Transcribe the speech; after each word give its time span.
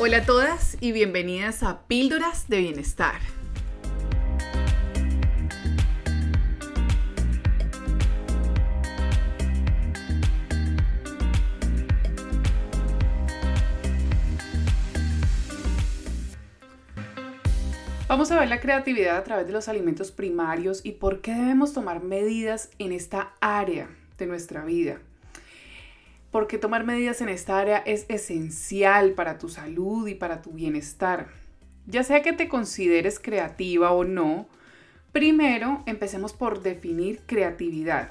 Hola 0.00 0.18
a 0.18 0.24
todas 0.24 0.76
y 0.80 0.92
bienvenidas 0.92 1.64
a 1.64 1.82
Píldoras 1.88 2.48
de 2.48 2.58
Bienestar. 2.58 3.16
Vamos 18.06 18.30
a 18.30 18.38
ver 18.38 18.48
la 18.48 18.60
creatividad 18.60 19.16
a 19.16 19.24
través 19.24 19.48
de 19.48 19.52
los 19.52 19.66
alimentos 19.66 20.12
primarios 20.12 20.80
y 20.84 20.92
por 20.92 21.22
qué 21.22 21.34
debemos 21.34 21.72
tomar 21.72 22.04
medidas 22.04 22.70
en 22.78 22.92
esta 22.92 23.32
área 23.40 23.88
de 24.16 24.26
nuestra 24.28 24.64
vida 24.64 25.00
porque 26.38 26.56
tomar 26.56 26.84
medidas 26.84 27.20
en 27.20 27.28
esta 27.30 27.58
área 27.58 27.78
es 27.78 28.06
esencial 28.08 29.14
para 29.14 29.38
tu 29.38 29.48
salud 29.48 30.06
y 30.06 30.14
para 30.14 30.40
tu 30.40 30.52
bienestar. 30.52 31.26
Ya 31.86 32.04
sea 32.04 32.22
que 32.22 32.32
te 32.32 32.46
consideres 32.46 33.18
creativa 33.18 33.90
o 33.90 34.04
no, 34.04 34.46
primero 35.10 35.82
empecemos 35.86 36.32
por 36.32 36.62
definir 36.62 37.22
creatividad. 37.26 38.10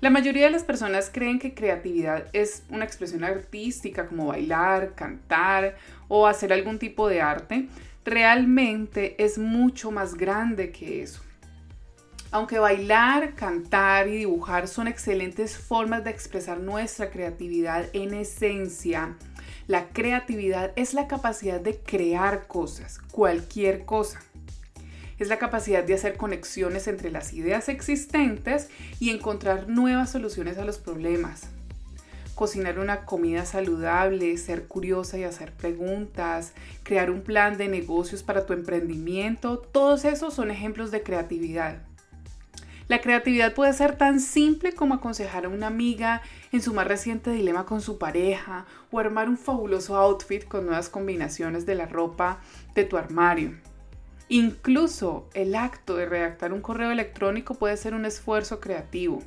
La 0.00 0.10
mayoría 0.10 0.46
de 0.46 0.50
las 0.50 0.64
personas 0.64 1.08
creen 1.08 1.38
que 1.38 1.54
creatividad 1.54 2.26
es 2.32 2.64
una 2.68 2.84
expresión 2.84 3.22
artística 3.22 4.08
como 4.08 4.26
bailar, 4.26 4.96
cantar 4.96 5.76
o 6.08 6.26
hacer 6.26 6.52
algún 6.52 6.80
tipo 6.80 7.06
de 7.06 7.20
arte. 7.20 7.68
Realmente 8.04 9.14
es 9.22 9.38
mucho 9.38 9.92
más 9.92 10.16
grande 10.16 10.72
que 10.72 11.00
eso. 11.00 11.22
Aunque 12.32 12.60
bailar, 12.60 13.34
cantar 13.34 14.06
y 14.06 14.18
dibujar 14.18 14.68
son 14.68 14.86
excelentes 14.86 15.58
formas 15.58 16.04
de 16.04 16.10
expresar 16.10 16.60
nuestra 16.60 17.10
creatividad 17.10 17.86
en 17.92 18.14
esencia, 18.14 19.16
la 19.66 19.88
creatividad 19.88 20.72
es 20.76 20.94
la 20.94 21.08
capacidad 21.08 21.60
de 21.60 21.78
crear 21.78 22.46
cosas, 22.46 23.00
cualquier 23.10 23.84
cosa. 23.84 24.20
Es 25.18 25.26
la 25.26 25.38
capacidad 25.38 25.82
de 25.82 25.94
hacer 25.94 26.16
conexiones 26.16 26.86
entre 26.86 27.10
las 27.10 27.32
ideas 27.32 27.68
existentes 27.68 28.68
y 29.00 29.10
encontrar 29.10 29.68
nuevas 29.68 30.10
soluciones 30.10 30.56
a 30.56 30.64
los 30.64 30.78
problemas. 30.78 31.48
Cocinar 32.36 32.78
una 32.78 33.04
comida 33.06 33.44
saludable, 33.44 34.36
ser 34.38 34.66
curiosa 34.66 35.18
y 35.18 35.24
hacer 35.24 35.52
preguntas, 35.52 36.52
crear 36.84 37.10
un 37.10 37.22
plan 37.22 37.58
de 37.58 37.68
negocios 37.68 38.22
para 38.22 38.46
tu 38.46 38.52
emprendimiento, 38.52 39.58
todos 39.58 40.04
esos 40.04 40.32
son 40.32 40.52
ejemplos 40.52 40.92
de 40.92 41.02
creatividad. 41.02 41.89
La 42.90 43.00
creatividad 43.00 43.54
puede 43.54 43.72
ser 43.72 43.96
tan 43.96 44.18
simple 44.18 44.72
como 44.72 44.94
aconsejar 44.94 45.44
a 45.44 45.48
una 45.48 45.68
amiga 45.68 46.22
en 46.50 46.60
su 46.60 46.74
más 46.74 46.88
reciente 46.88 47.30
dilema 47.30 47.64
con 47.64 47.80
su 47.82 47.98
pareja 47.98 48.66
o 48.90 48.98
armar 48.98 49.28
un 49.28 49.38
fabuloso 49.38 49.94
outfit 49.94 50.44
con 50.44 50.66
nuevas 50.66 50.88
combinaciones 50.88 51.66
de 51.66 51.76
la 51.76 51.86
ropa 51.86 52.40
de 52.74 52.82
tu 52.82 52.96
armario. 52.96 53.54
Incluso 54.28 55.28
el 55.34 55.54
acto 55.54 55.94
de 55.94 56.06
redactar 56.06 56.52
un 56.52 56.62
correo 56.62 56.90
electrónico 56.90 57.54
puede 57.54 57.76
ser 57.76 57.94
un 57.94 58.06
esfuerzo 58.06 58.58
creativo. 58.58 59.22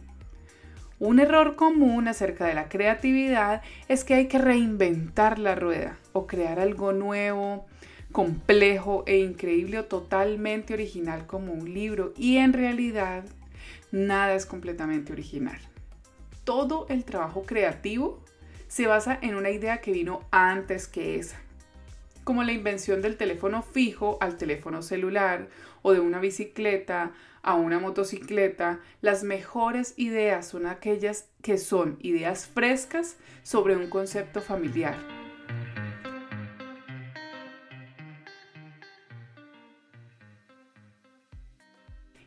Un 1.00 1.22
error 1.22 1.56
común 1.56 2.10
acerca 2.10 2.46
de 2.46 2.56
la 2.56 2.68
creatividad 2.68 3.62
es 3.88 4.04
que 4.04 4.16
hay 4.16 4.28
que 4.28 4.40
reinventar 4.40 5.40
la 5.40 5.56
rueda 5.56 5.98
o 6.12 6.28
crear 6.28 6.60
algo 6.60 6.92
nuevo, 6.92 7.66
complejo 8.12 9.06
e 9.08 9.20
increíble 9.20 9.80
o 9.80 9.86
totalmente 9.86 10.74
original 10.74 11.28
como 11.28 11.54
un 11.54 11.74
libro 11.74 12.14
y 12.18 12.40
en 12.40 12.52
realidad 12.52 13.24
nada 13.94 14.34
es 14.34 14.46
completamente 14.46 15.14
original. 15.14 15.60
Todo 16.44 16.88
el 16.90 17.06
trabajo 17.06 17.44
creativo 17.44 18.22
se 18.68 18.88
basa 18.88 19.18
en 19.22 19.36
una 19.36 19.52
idea 19.52 19.80
que 19.82 19.92
vino 19.92 20.28
antes 20.32 20.88
que 20.88 21.20
esa, 21.20 21.40
como 22.24 22.44
la 22.44 22.54
invención 22.54 23.02
del 23.02 23.18
teléfono 23.18 23.62
fijo 23.62 24.18
al 24.20 24.38
teléfono 24.38 24.82
celular 24.82 25.48
o 25.84 25.94
de 25.94 26.00
una 26.00 26.20
bicicleta 26.20 27.12
a 27.44 27.56
una 27.56 27.80
motocicleta, 27.80 28.80
las 29.02 29.24
mejores 29.24 29.94
ideas 29.98 30.48
son 30.48 30.66
aquellas 30.66 31.30
que 31.42 31.58
son 31.58 31.98
ideas 32.02 32.48
frescas 32.48 33.18
sobre 33.44 33.76
un 33.76 33.90
concepto 33.90 34.42
familiar. 34.42 35.13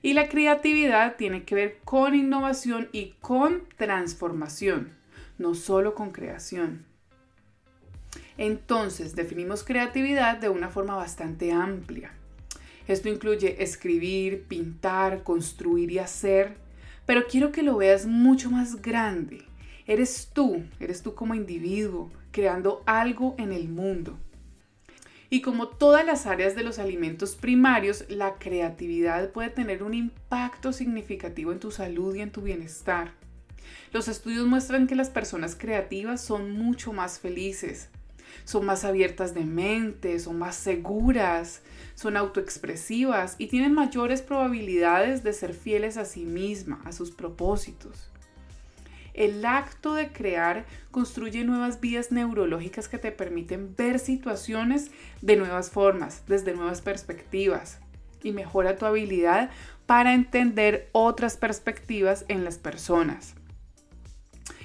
Y 0.06 0.12
la 0.12 0.28
creatividad 0.28 1.16
tiene 1.16 1.42
que 1.42 1.56
ver 1.56 1.78
con 1.84 2.14
innovación 2.14 2.88
y 2.92 3.14
con 3.20 3.64
transformación, 3.76 4.92
no 5.36 5.56
solo 5.56 5.96
con 5.96 6.12
creación. 6.12 6.84
Entonces, 8.38 9.16
definimos 9.16 9.64
creatividad 9.64 10.36
de 10.36 10.48
una 10.48 10.68
forma 10.68 10.94
bastante 10.94 11.50
amplia. 11.50 12.12
Esto 12.86 13.08
incluye 13.08 13.60
escribir, 13.64 14.44
pintar, 14.44 15.24
construir 15.24 15.90
y 15.90 15.98
hacer, 15.98 16.56
pero 17.04 17.26
quiero 17.26 17.50
que 17.50 17.64
lo 17.64 17.76
veas 17.76 18.06
mucho 18.06 18.48
más 18.48 18.80
grande. 18.80 19.42
Eres 19.88 20.30
tú, 20.32 20.62
eres 20.78 21.02
tú 21.02 21.16
como 21.16 21.34
individuo, 21.34 22.12
creando 22.30 22.84
algo 22.86 23.34
en 23.38 23.50
el 23.50 23.68
mundo. 23.68 24.16
Y 25.28 25.40
como 25.40 25.68
todas 25.68 26.06
las 26.06 26.26
áreas 26.26 26.54
de 26.54 26.62
los 26.62 26.78
alimentos 26.78 27.34
primarios, 27.34 28.04
la 28.08 28.34
creatividad 28.34 29.30
puede 29.30 29.50
tener 29.50 29.82
un 29.82 29.94
impacto 29.94 30.72
significativo 30.72 31.50
en 31.52 31.58
tu 31.58 31.70
salud 31.70 32.14
y 32.14 32.20
en 32.20 32.30
tu 32.30 32.42
bienestar. 32.42 33.12
Los 33.92 34.08
estudios 34.08 34.46
muestran 34.46 34.86
que 34.86 34.94
las 34.94 35.10
personas 35.10 35.56
creativas 35.56 36.20
son 36.20 36.52
mucho 36.52 36.92
más 36.92 37.18
felices, 37.18 37.88
son 38.44 38.66
más 38.66 38.84
abiertas 38.84 39.34
de 39.34 39.44
mente, 39.44 40.18
son 40.20 40.38
más 40.38 40.54
seguras, 40.54 41.62
son 41.94 42.16
autoexpresivas 42.16 43.34
y 43.38 43.48
tienen 43.48 43.74
mayores 43.74 44.22
probabilidades 44.22 45.24
de 45.24 45.32
ser 45.32 45.54
fieles 45.54 45.96
a 45.96 46.04
sí 46.04 46.24
misma, 46.24 46.80
a 46.84 46.92
sus 46.92 47.10
propósitos. 47.10 48.10
El 49.16 49.46
acto 49.46 49.94
de 49.94 50.12
crear 50.12 50.66
construye 50.90 51.42
nuevas 51.42 51.80
vías 51.80 52.12
neurológicas 52.12 52.86
que 52.86 52.98
te 52.98 53.12
permiten 53.12 53.74
ver 53.74 53.98
situaciones 53.98 54.90
de 55.22 55.36
nuevas 55.36 55.70
formas, 55.70 56.22
desde 56.26 56.52
nuevas 56.52 56.82
perspectivas 56.82 57.78
y 58.22 58.32
mejora 58.32 58.76
tu 58.76 58.84
habilidad 58.84 59.48
para 59.86 60.12
entender 60.12 60.90
otras 60.92 61.38
perspectivas 61.38 62.26
en 62.28 62.44
las 62.44 62.58
personas. 62.58 63.34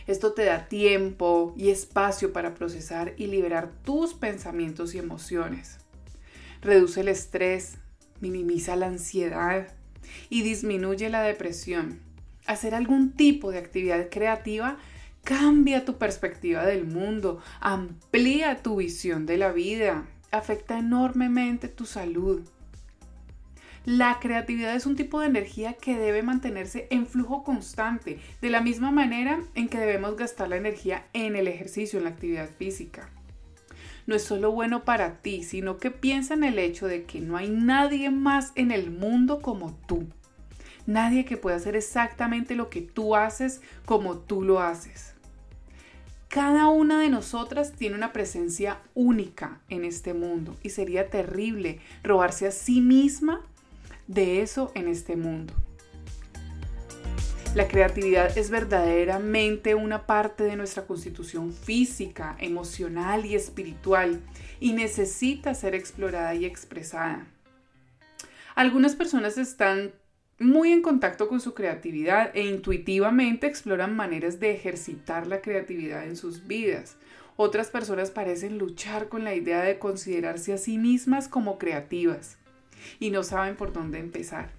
Esto 0.05 0.33
te 0.33 0.43
da 0.43 0.67
tiempo 0.67 1.53
y 1.55 1.69
espacio 1.69 2.33
para 2.33 2.53
procesar 2.53 3.13
y 3.15 3.27
liberar 3.27 3.71
tus 3.85 4.13
pensamientos 4.13 4.93
y 4.93 4.97
emociones. 4.97 5.77
Reduce 6.61 6.99
el 6.99 7.07
estrés, 7.07 7.77
minimiza 8.19 8.75
la 8.75 8.87
ansiedad 8.87 9.73
y 10.29 10.41
disminuye 10.41 11.09
la 11.09 11.21
depresión 11.21 12.10
hacer 12.45 12.75
algún 12.75 13.11
tipo 13.11 13.51
de 13.51 13.59
actividad 13.59 14.09
creativa 14.09 14.77
cambia 15.23 15.85
tu 15.85 15.97
perspectiva 15.97 16.65
del 16.65 16.85
mundo, 16.85 17.41
amplía 17.59 18.61
tu 18.61 18.77
visión 18.77 19.25
de 19.25 19.37
la 19.37 19.51
vida, 19.51 20.05
afecta 20.31 20.79
enormemente 20.79 21.67
tu 21.67 21.85
salud. 21.85 22.41
La 23.85 24.19
creatividad 24.19 24.75
es 24.75 24.85
un 24.85 24.95
tipo 24.95 25.19
de 25.19 25.27
energía 25.27 25.73
que 25.73 25.97
debe 25.97 26.21
mantenerse 26.21 26.87
en 26.91 27.07
flujo 27.07 27.43
constante, 27.43 28.19
de 28.39 28.49
la 28.51 28.61
misma 28.61 28.91
manera 28.91 29.41
en 29.55 29.69
que 29.69 29.79
debemos 29.79 30.15
gastar 30.17 30.49
la 30.49 30.57
energía 30.57 31.07
en 31.13 31.35
el 31.35 31.47
ejercicio, 31.47 31.97
en 31.97 32.05
la 32.05 32.11
actividad 32.11 32.49
física. 32.49 33.09
No 34.05 34.15
es 34.15 34.23
solo 34.23 34.51
bueno 34.51 34.83
para 34.83 35.21
ti, 35.21 35.43
sino 35.43 35.77
que 35.77 35.89
piensa 35.89 36.35
en 36.35 36.43
el 36.43 36.59
hecho 36.59 36.87
de 36.87 37.05
que 37.05 37.21
no 37.21 37.37
hay 37.37 37.49
nadie 37.49 38.11
más 38.11 38.51
en 38.55 38.71
el 38.71 38.91
mundo 38.91 39.41
como 39.41 39.73
tú. 39.87 40.07
Nadie 40.91 41.23
que 41.23 41.37
pueda 41.37 41.55
hacer 41.55 41.77
exactamente 41.77 42.53
lo 42.53 42.69
que 42.69 42.81
tú 42.81 43.15
haces 43.15 43.61
como 43.85 44.17
tú 44.17 44.41
lo 44.41 44.59
haces. 44.59 45.13
Cada 46.27 46.67
una 46.67 46.99
de 46.99 47.07
nosotras 47.07 47.71
tiene 47.71 47.95
una 47.95 48.11
presencia 48.11 48.81
única 48.93 49.61
en 49.69 49.85
este 49.85 50.13
mundo 50.13 50.57
y 50.63 50.71
sería 50.71 51.09
terrible 51.09 51.79
robarse 52.03 52.45
a 52.45 52.51
sí 52.51 52.81
misma 52.81 53.41
de 54.07 54.41
eso 54.41 54.73
en 54.75 54.89
este 54.89 55.15
mundo. 55.15 55.53
La 57.55 57.69
creatividad 57.69 58.37
es 58.37 58.49
verdaderamente 58.49 59.75
una 59.75 60.05
parte 60.05 60.43
de 60.43 60.57
nuestra 60.57 60.85
constitución 60.85 61.53
física, 61.53 62.35
emocional 62.39 63.25
y 63.25 63.35
espiritual 63.35 64.19
y 64.59 64.73
necesita 64.73 65.53
ser 65.53 65.73
explorada 65.73 66.35
y 66.35 66.43
expresada. 66.43 67.27
Algunas 68.55 68.97
personas 68.97 69.37
están 69.37 69.93
muy 70.41 70.71
en 70.71 70.81
contacto 70.81 71.27
con 71.27 71.39
su 71.39 71.53
creatividad 71.53 72.31
e 72.35 72.45
intuitivamente 72.45 73.47
exploran 73.47 73.95
maneras 73.95 74.39
de 74.39 74.51
ejercitar 74.51 75.27
la 75.27 75.41
creatividad 75.41 76.05
en 76.05 76.15
sus 76.15 76.47
vidas. 76.47 76.97
Otras 77.37 77.69
personas 77.69 78.11
parecen 78.11 78.57
luchar 78.57 79.07
con 79.07 79.23
la 79.23 79.33
idea 79.33 79.61
de 79.61 79.79
considerarse 79.79 80.53
a 80.53 80.57
sí 80.57 80.77
mismas 80.77 81.27
como 81.27 81.57
creativas 81.57 82.37
y 82.99 83.11
no 83.11 83.23
saben 83.23 83.55
por 83.55 83.73
dónde 83.73 83.99
empezar. 83.99 84.49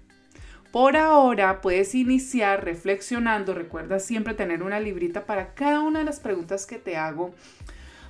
Por 0.71 0.97
ahora 0.97 1.61
puedes 1.61 1.93
iniciar 1.93 2.65
reflexionando, 2.65 3.53
recuerda 3.53 3.99
siempre 3.99 4.33
tener 4.33 4.63
una 4.63 4.79
librita 4.79 5.25
para 5.25 5.53
cada 5.53 5.81
una 5.81 5.99
de 5.99 6.05
las 6.05 6.19
preguntas 6.19 6.65
que 6.65 6.79
te 6.79 6.97
hago 6.97 7.35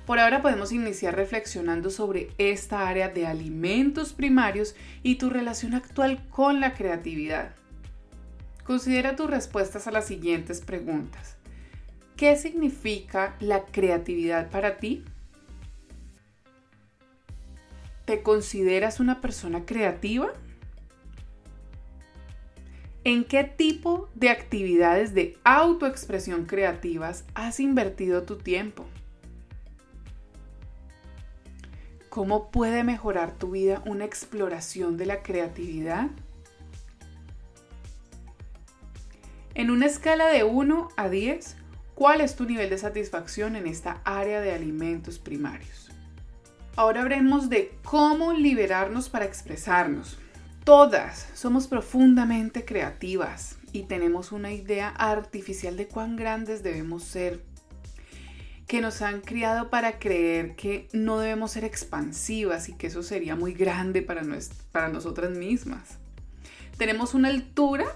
Por 0.06 0.18
ahora 0.18 0.42
podemos 0.42 0.72
iniciar 0.72 1.14
reflexionando 1.14 1.90
sobre 1.90 2.30
esta 2.38 2.88
área 2.88 3.08
de 3.08 3.26
alimentos 3.26 4.12
primarios 4.12 4.74
y 5.02 5.16
tu 5.16 5.30
relación 5.30 5.74
actual 5.74 6.26
con 6.30 6.60
la 6.60 6.74
creatividad. 6.74 7.54
Considera 8.64 9.14
tus 9.14 9.28
respuestas 9.28 9.86
a 9.86 9.90
las 9.90 10.06
siguientes 10.06 10.60
preguntas. 10.62 11.36
¿Qué 12.16 12.36
significa 12.36 13.36
la 13.40 13.66
creatividad 13.66 14.50
para 14.50 14.78
ti? 14.78 15.04
¿Te 18.06 18.22
consideras 18.22 19.00
una 19.00 19.20
persona 19.20 19.66
creativa? 19.66 20.32
¿En 23.02 23.24
qué 23.24 23.44
tipo 23.44 24.08
de 24.14 24.30
actividades 24.30 25.12
de 25.12 25.36
autoexpresión 25.44 26.46
creativas 26.46 27.24
has 27.34 27.60
invertido 27.60 28.22
tu 28.22 28.36
tiempo? 28.36 28.86
¿Cómo 32.08 32.50
puede 32.50 32.82
mejorar 32.82 33.36
tu 33.36 33.50
vida 33.50 33.82
una 33.84 34.06
exploración 34.06 34.96
de 34.96 35.04
la 35.04 35.22
creatividad? 35.22 36.10
En 39.56 39.70
una 39.70 39.86
escala 39.86 40.26
de 40.26 40.42
1 40.42 40.88
a 40.96 41.08
10, 41.08 41.54
¿cuál 41.94 42.20
es 42.20 42.34
tu 42.34 42.44
nivel 42.44 42.70
de 42.70 42.78
satisfacción 42.78 43.54
en 43.54 43.68
esta 43.68 44.00
área 44.04 44.40
de 44.40 44.52
alimentos 44.52 45.20
primarios? 45.20 45.90
Ahora 46.74 47.02
hablemos 47.02 47.48
de 47.48 47.72
cómo 47.84 48.32
liberarnos 48.32 49.08
para 49.08 49.26
expresarnos. 49.26 50.18
Todas 50.64 51.28
somos 51.34 51.68
profundamente 51.68 52.64
creativas 52.64 53.58
y 53.70 53.84
tenemos 53.84 54.32
una 54.32 54.52
idea 54.52 54.88
artificial 54.88 55.76
de 55.76 55.86
cuán 55.86 56.16
grandes 56.16 56.64
debemos 56.64 57.04
ser, 57.04 57.44
que 58.66 58.80
nos 58.80 59.02
han 59.02 59.20
criado 59.20 59.70
para 59.70 60.00
creer 60.00 60.56
que 60.56 60.88
no 60.92 61.20
debemos 61.20 61.52
ser 61.52 61.62
expansivas 61.62 62.68
y 62.68 62.72
que 62.72 62.88
eso 62.88 63.04
sería 63.04 63.36
muy 63.36 63.54
grande 63.54 64.02
para, 64.02 64.22
para 64.72 64.88
nosotras 64.88 65.30
mismas. 65.30 65.98
Tenemos 66.76 67.14
una 67.14 67.28
altura, 67.28 67.86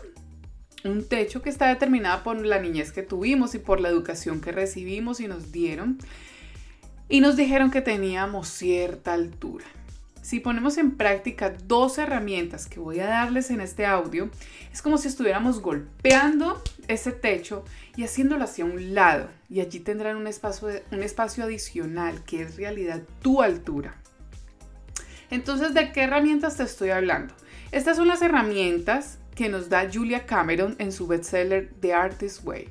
un 0.85 1.07
techo 1.07 1.43
que 1.43 1.51
está 1.51 1.69
determinada 1.69 2.23
por 2.23 2.45
la 2.45 2.61
niñez 2.61 2.93
que 2.93 3.03
tuvimos 3.03 3.55
y 3.55 3.59
por 3.59 3.81
la 3.81 3.89
educación 3.89 4.41
que 4.41 4.53
recibimos 4.53 5.21
y 5.21 5.29
nos 5.29 5.53
dieron. 5.53 5.99
Y 7.09 7.21
nos 7.21 7.37
dijeron 7.37 7.71
que 7.71 7.81
teníamos 7.81 8.49
cierta 8.49 9.15
altura. 9.15 9.65
Si 10.21 10.41
ponemos 10.41 10.77
en 10.77 10.97
práctica 10.97 11.55
dos 11.65 11.97
herramientas 11.97 12.67
que 12.67 12.81
voy 12.81 13.01
a 13.01 13.07
darles 13.07 13.51
en 13.51 13.63
este 13.63 13.87
audio, 13.87 14.29
es 14.71 14.83
como 14.83 14.99
si 14.99 15.09
estuviéramos 15.09 15.61
golpeando 15.63 16.63
ese 16.87 17.13
techo 17.13 17.65
y 17.97 18.05
haciéndolo 18.05 18.45
hacia 18.45 18.67
un 18.67 18.95
lado. 18.95 19.31
Y 19.49 19.61
allí 19.61 19.81
tendrán 19.81 20.17
un 20.17 20.27
espacio, 20.27 20.69
un 20.91 21.03
espacio 21.03 21.45
adicional 21.45 22.23
que 22.25 22.43
es 22.43 22.57
realidad 22.57 23.01
tu 23.23 23.41
altura. 23.41 23.97
Entonces, 25.31 25.73
¿de 25.73 25.93
qué 25.93 26.03
herramientas 26.03 26.59
te 26.59 26.65
estoy 26.65 26.91
hablando? 26.91 27.35
Estas 27.73 27.97
son 27.97 28.09
las 28.09 28.21
herramientas 28.21 29.18
que 29.38 29.49
nos 29.49 29.70
da 29.70 29.88
Julia 29.90 30.26
Cameron 30.26 30.76
en 30.79 30.93
su 30.93 31.06
bestseller 31.06 31.70
The 31.81 31.94
Artist 31.94 32.44
Way. 32.44 32.69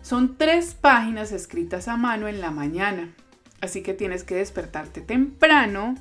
Son 0.00 0.38
tres 0.38 0.74
páginas 0.74 1.32
escritas 1.32 1.88
a 1.88 1.96
mano 1.96 2.28
en 2.28 2.40
la 2.40 2.50
mañana 2.50 3.12
Así 3.60 3.82
que 3.82 3.94
tienes 3.94 4.24
que 4.24 4.36
despertarte 4.36 5.00
temprano 5.00 5.96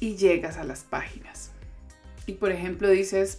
y 0.00 0.16
llegas 0.16 0.56
a 0.56 0.64
las 0.64 0.82
páginas. 0.82 1.52
Y 2.26 2.32
por 2.34 2.50
ejemplo 2.50 2.88
dices, 2.88 3.38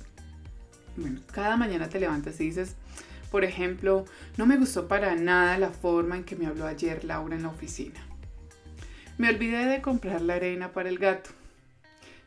bueno, 0.95 1.19
cada 1.31 1.57
mañana 1.57 1.89
te 1.89 1.99
levantas 1.99 2.39
y 2.39 2.45
dices, 2.45 2.75
por 3.31 3.43
ejemplo, 3.43 4.05
no 4.37 4.45
me 4.45 4.57
gustó 4.57 4.87
para 4.87 5.15
nada 5.15 5.57
la 5.57 5.69
forma 5.69 6.15
en 6.15 6.23
que 6.23 6.35
me 6.35 6.45
habló 6.45 6.65
ayer 6.65 7.03
Laura 7.03 7.35
en 7.35 7.43
la 7.43 7.49
oficina. 7.49 7.99
Me 9.17 9.29
olvidé 9.29 9.65
de 9.65 9.81
comprar 9.81 10.21
la 10.21 10.35
arena 10.35 10.71
para 10.71 10.89
el 10.89 10.97
gato. 10.97 11.31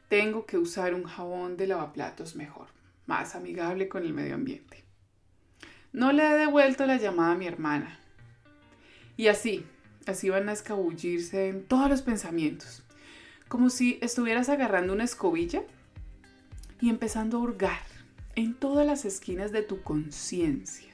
Tengo 0.08 0.46
que 0.46 0.58
usar 0.58 0.94
un 0.94 1.04
jabón 1.04 1.56
de 1.56 1.66
lavaplatos 1.66 2.34
mejor, 2.34 2.68
más 3.06 3.34
amigable 3.34 3.88
con 3.88 4.04
el 4.04 4.12
medio 4.12 4.34
ambiente. 4.34 4.84
No 5.92 6.12
le 6.12 6.26
he 6.26 6.36
devuelto 6.36 6.86
la 6.86 6.96
llamada 6.96 7.32
a 7.32 7.36
mi 7.36 7.46
hermana. 7.46 7.98
Y 9.16 9.28
así, 9.28 9.64
Así 10.08 10.30
van 10.30 10.48
a 10.48 10.52
escabullirse 10.52 11.50
en 11.50 11.64
todos 11.64 11.90
los 11.90 12.00
pensamientos, 12.00 12.82
como 13.46 13.68
si 13.68 13.98
estuvieras 14.00 14.48
agarrando 14.48 14.94
una 14.94 15.04
escobilla 15.04 15.62
y 16.80 16.88
empezando 16.88 17.36
a 17.36 17.40
hurgar 17.40 17.82
en 18.34 18.54
todas 18.54 18.86
las 18.86 19.04
esquinas 19.04 19.52
de 19.52 19.60
tu 19.60 19.82
conciencia. 19.82 20.88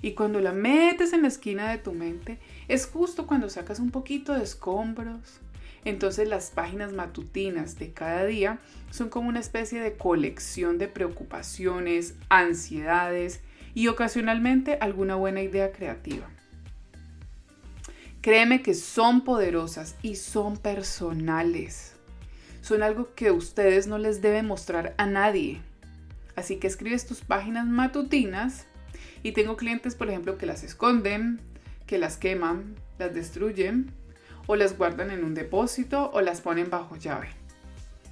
Y 0.00 0.12
cuando 0.12 0.40
la 0.40 0.52
metes 0.52 1.12
en 1.12 1.20
la 1.20 1.28
esquina 1.28 1.70
de 1.70 1.76
tu 1.76 1.92
mente, 1.92 2.38
es 2.68 2.86
justo 2.86 3.26
cuando 3.26 3.50
sacas 3.50 3.80
un 3.80 3.90
poquito 3.90 4.32
de 4.32 4.44
escombros. 4.44 5.40
Entonces 5.84 6.28
las 6.28 6.50
páginas 6.50 6.92
matutinas 6.92 7.78
de 7.78 7.92
cada 7.92 8.24
día 8.24 8.60
son 8.90 9.08
como 9.08 9.28
una 9.28 9.40
especie 9.40 9.80
de 9.80 9.94
colección 9.94 10.78
de 10.78 10.88
preocupaciones, 10.88 12.14
ansiedades 12.28 13.40
y 13.74 13.88
ocasionalmente 13.88 14.76
alguna 14.80 15.14
buena 15.14 15.42
idea 15.42 15.72
creativa. 15.72 16.28
Créeme 18.20 18.60
que 18.60 18.74
son 18.74 19.24
poderosas 19.24 19.96
y 20.02 20.16
son 20.16 20.58
personales. 20.58 21.94
Son 22.60 22.82
algo 22.82 23.14
que 23.14 23.30
ustedes 23.30 23.86
no 23.86 23.96
les 23.96 24.20
deben 24.20 24.46
mostrar 24.46 24.94
a 24.98 25.06
nadie. 25.06 25.62
Así 26.36 26.56
que 26.56 26.66
escribes 26.66 27.06
tus 27.06 27.22
páginas 27.22 27.66
matutinas 27.66 28.66
y 29.22 29.32
tengo 29.32 29.56
clientes, 29.56 29.94
por 29.94 30.10
ejemplo, 30.10 30.36
que 30.36 30.44
las 30.44 30.62
esconden, 30.62 31.40
que 31.86 31.96
las 31.96 32.18
queman, 32.18 32.74
las 32.98 33.14
destruyen 33.14 33.90
o 34.46 34.56
las 34.56 34.76
guardan 34.76 35.10
en 35.10 35.24
un 35.24 35.34
depósito 35.34 36.10
o 36.12 36.20
las 36.20 36.40
ponen 36.40 36.70
bajo 36.70 36.96
llave. 36.96 37.28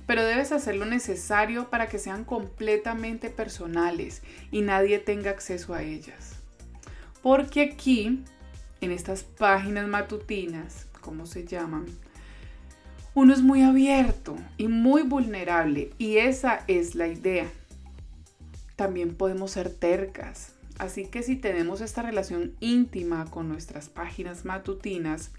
Pero 0.06 0.24
debes 0.24 0.52
hacer 0.52 0.76
lo 0.76 0.86
necesario 0.86 1.68
para 1.68 1.88
que 1.88 1.98
sean 1.98 2.24
completamente 2.24 3.28
personales 3.28 4.22
y 4.50 4.62
nadie 4.62 4.98
tenga 4.98 5.30
acceso 5.30 5.74
a 5.74 5.82
ellas. 5.82 6.36
Porque 7.22 7.60
aquí 7.62 8.24
en 8.80 8.90
estas 8.92 9.24
páginas 9.24 9.88
matutinas, 9.88 10.86
¿cómo 11.00 11.26
se 11.26 11.44
llaman? 11.44 11.86
Uno 13.14 13.34
es 13.34 13.42
muy 13.42 13.62
abierto 13.62 14.36
y 14.56 14.68
muy 14.68 15.02
vulnerable 15.02 15.90
y 15.98 16.18
esa 16.18 16.64
es 16.68 16.94
la 16.94 17.08
idea. 17.08 17.50
También 18.76 19.16
podemos 19.16 19.50
ser 19.50 19.70
tercas, 19.70 20.54
así 20.78 21.06
que 21.06 21.24
si 21.24 21.34
tenemos 21.34 21.80
esta 21.80 22.02
relación 22.02 22.54
íntima 22.60 23.24
con 23.28 23.48
nuestras 23.48 23.88
páginas 23.88 24.44
matutinas, 24.44 25.32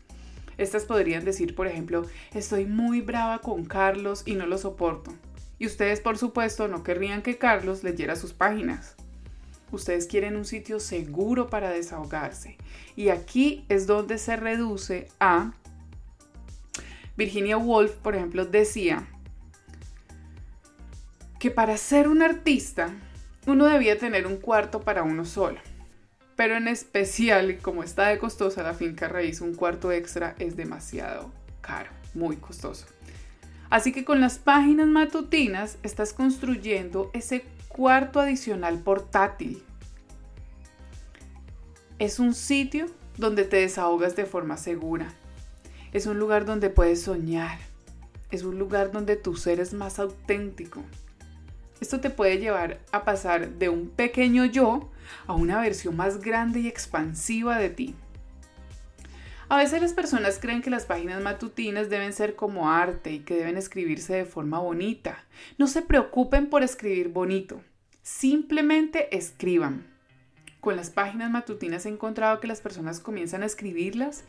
estas 0.59 0.85
podrían 0.85 1.25
decir, 1.25 1.55
por 1.55 1.67
ejemplo, 1.67 2.05
estoy 2.33 2.65
muy 2.65 3.01
brava 3.01 3.39
con 3.39 3.65
Carlos 3.65 4.23
y 4.25 4.35
no 4.35 4.45
lo 4.45 4.57
soporto. 4.57 5.13
Y 5.57 5.65
ustedes, 5.65 5.99
por 5.99 6.17
supuesto, 6.17 6.67
no 6.67 6.83
querrían 6.83 7.21
que 7.21 7.37
Carlos 7.37 7.83
leyera 7.83 8.15
sus 8.15 8.33
páginas. 8.33 8.95
Ustedes 9.71 10.07
quieren 10.07 10.35
un 10.35 10.45
sitio 10.45 10.79
seguro 10.79 11.49
para 11.49 11.69
desahogarse. 11.69 12.57
Y 12.95 13.09
aquí 13.09 13.65
es 13.69 13.87
donde 13.87 14.17
se 14.17 14.35
reduce 14.35 15.07
a... 15.19 15.53
Virginia 17.15 17.57
Woolf, 17.57 17.95
por 17.97 18.15
ejemplo, 18.15 18.45
decía 18.45 19.07
que 21.37 21.51
para 21.51 21.75
ser 21.77 22.07
un 22.07 22.21
artista 22.21 22.93
uno 23.45 23.65
debía 23.65 23.97
tener 23.97 24.27
un 24.27 24.37
cuarto 24.37 24.81
para 24.81 25.03
uno 25.03 25.25
solo. 25.25 25.59
Pero 26.39 26.55
en 26.55 26.69
especial, 26.69 27.57
como 27.61 27.83
está 27.83 28.07
de 28.07 28.17
costosa 28.17 28.63
la 28.63 28.73
finca 28.73 29.09
raíz, 29.09 29.41
un 29.41 29.55
cuarto 29.55 29.91
extra 29.91 30.35
es 30.39 30.55
demasiado 30.55 31.33
caro, 31.59 31.89
muy 32.13 32.37
costoso. 32.37 32.85
Así 33.69 33.91
que 33.91 34.05
con 34.05 34.21
las 34.21 34.39
páginas 34.39 34.87
matutinas 34.87 35.77
estás 35.83 36.13
construyendo 36.13 37.11
ese 37.13 37.43
cuarto 37.67 38.21
adicional 38.21 38.79
portátil. 38.79 39.61
Es 41.97 42.19
un 42.19 42.33
sitio 42.33 42.85
donde 43.17 43.43
te 43.43 43.57
desahogas 43.57 44.15
de 44.15 44.25
forma 44.25 44.55
segura. 44.55 45.11
Es 45.91 46.05
un 46.05 46.19
lugar 46.19 46.45
donde 46.45 46.69
puedes 46.69 47.01
soñar. 47.01 47.59
Es 48.31 48.43
un 48.43 48.57
lugar 48.57 48.93
donde 48.93 49.17
tu 49.17 49.35
ser 49.35 49.59
es 49.59 49.73
más 49.73 49.99
auténtico. 49.99 50.85
Esto 51.81 51.99
te 51.99 52.09
puede 52.09 52.37
llevar 52.37 52.79
a 52.93 53.03
pasar 53.03 53.49
de 53.49 53.67
un 53.67 53.89
pequeño 53.89 54.45
yo 54.45 54.89
a 55.27 55.33
una 55.33 55.59
versión 55.61 55.95
más 55.95 56.19
grande 56.19 56.59
y 56.59 56.67
expansiva 56.67 57.57
de 57.57 57.69
ti. 57.69 57.95
A 59.49 59.57
veces 59.57 59.81
las 59.81 59.93
personas 59.93 60.37
creen 60.39 60.61
que 60.61 60.69
las 60.69 60.85
páginas 60.85 61.23
matutinas 61.23 61.89
deben 61.89 62.13
ser 62.13 62.35
como 62.35 62.69
arte 62.69 63.11
y 63.11 63.19
que 63.19 63.35
deben 63.35 63.57
escribirse 63.57 64.13
de 64.13 64.25
forma 64.25 64.59
bonita. 64.59 65.25
No 65.57 65.65
se 65.65 65.81
preocupen 65.81 66.51
por 66.51 66.61
escribir 66.61 67.09
bonito. 67.09 67.59
Simplemente 68.03 69.15
escriban. 69.17 69.87
Con 70.59 70.75
las 70.75 70.91
páginas 70.91 71.31
matutinas 71.31 71.87
he 71.87 71.89
encontrado 71.89 72.39
que 72.39 72.47
las 72.47 72.61
personas 72.61 72.99
comienzan 72.99 73.41
a 73.41 73.47
escribirlas 73.47 74.23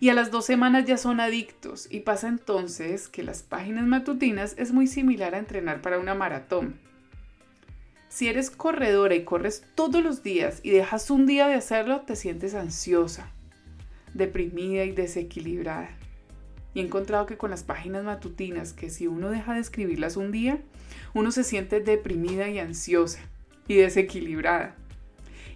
y 0.00 0.08
a 0.08 0.14
las 0.14 0.32
dos 0.32 0.46
semanas 0.46 0.86
ya 0.86 0.96
son 0.96 1.20
adictos 1.20 1.86
y 1.90 2.00
pasa 2.00 2.26
entonces 2.26 3.08
que 3.08 3.22
las 3.22 3.44
páginas 3.44 3.86
matutinas 3.86 4.54
es 4.58 4.72
muy 4.72 4.88
similar 4.88 5.36
a 5.36 5.38
entrenar 5.38 5.82
para 5.82 6.00
una 6.00 6.14
maratón. 6.14 6.80
Si 8.08 8.26
eres 8.26 8.50
corredora 8.50 9.14
y 9.14 9.24
corres 9.24 9.62
todos 9.74 10.02
los 10.02 10.22
días 10.22 10.60
y 10.62 10.70
dejas 10.70 11.10
un 11.10 11.26
día 11.26 11.46
de 11.46 11.54
hacerlo, 11.54 12.02
te 12.02 12.16
sientes 12.16 12.54
ansiosa. 12.54 13.30
deprimida 14.14 14.84
y 14.84 14.92
desequilibrada. 14.92 15.90
Y 16.72 16.80
he 16.80 16.82
encontrado 16.82 17.26
que 17.26 17.36
con 17.36 17.50
las 17.50 17.62
páginas 17.62 18.04
matutinas, 18.04 18.72
que 18.72 18.88
si 18.88 19.06
uno 19.06 19.30
deja 19.30 19.54
de 19.54 19.60
escribirlas 19.60 20.16
un 20.16 20.32
día, 20.32 20.58
uno 21.12 21.30
se 21.30 21.44
siente 21.44 21.80
deprimida 21.80 22.48
y 22.48 22.58
ansiosa 22.58 23.20
y 23.68 23.76
desequilibrada. 23.76 24.74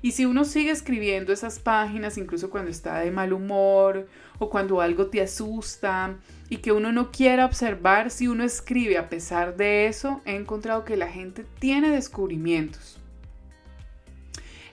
Y 0.03 0.11
si 0.11 0.27
uno 0.27 0.45
sigue 0.45 0.73
escribiendo 0.73 1.33
esas 1.33 1.61
páginas, 1.61 2.19
incluso 2.19 2.51
cuando 2.51 2.73
está 2.73 2.99
de 2.99 3.13
mal 3.13 3.33
humor 3.33 4.09
o 4.41 4.51
cuando 4.51 4.81
algo 4.81 5.07
te 5.07 5.23
asusta 5.23 6.17
y 6.49 6.57
que 6.57 6.73
uno 6.73 6.91
no 6.91 7.13
quiera 7.13 7.47
observar, 7.47 8.11
si 8.11 8.27
uno 8.27 8.43
escribe 8.43 8.99
a 8.99 9.09
pesar 9.09 9.57
de 9.57 9.87
eso, 9.87 10.21
he 10.25 10.35
encontrado 10.35 10.85
que 10.85 10.97
la 10.97 11.07
gente 11.07 11.47
tiene 11.61 11.91
descubrimientos. 11.91 12.99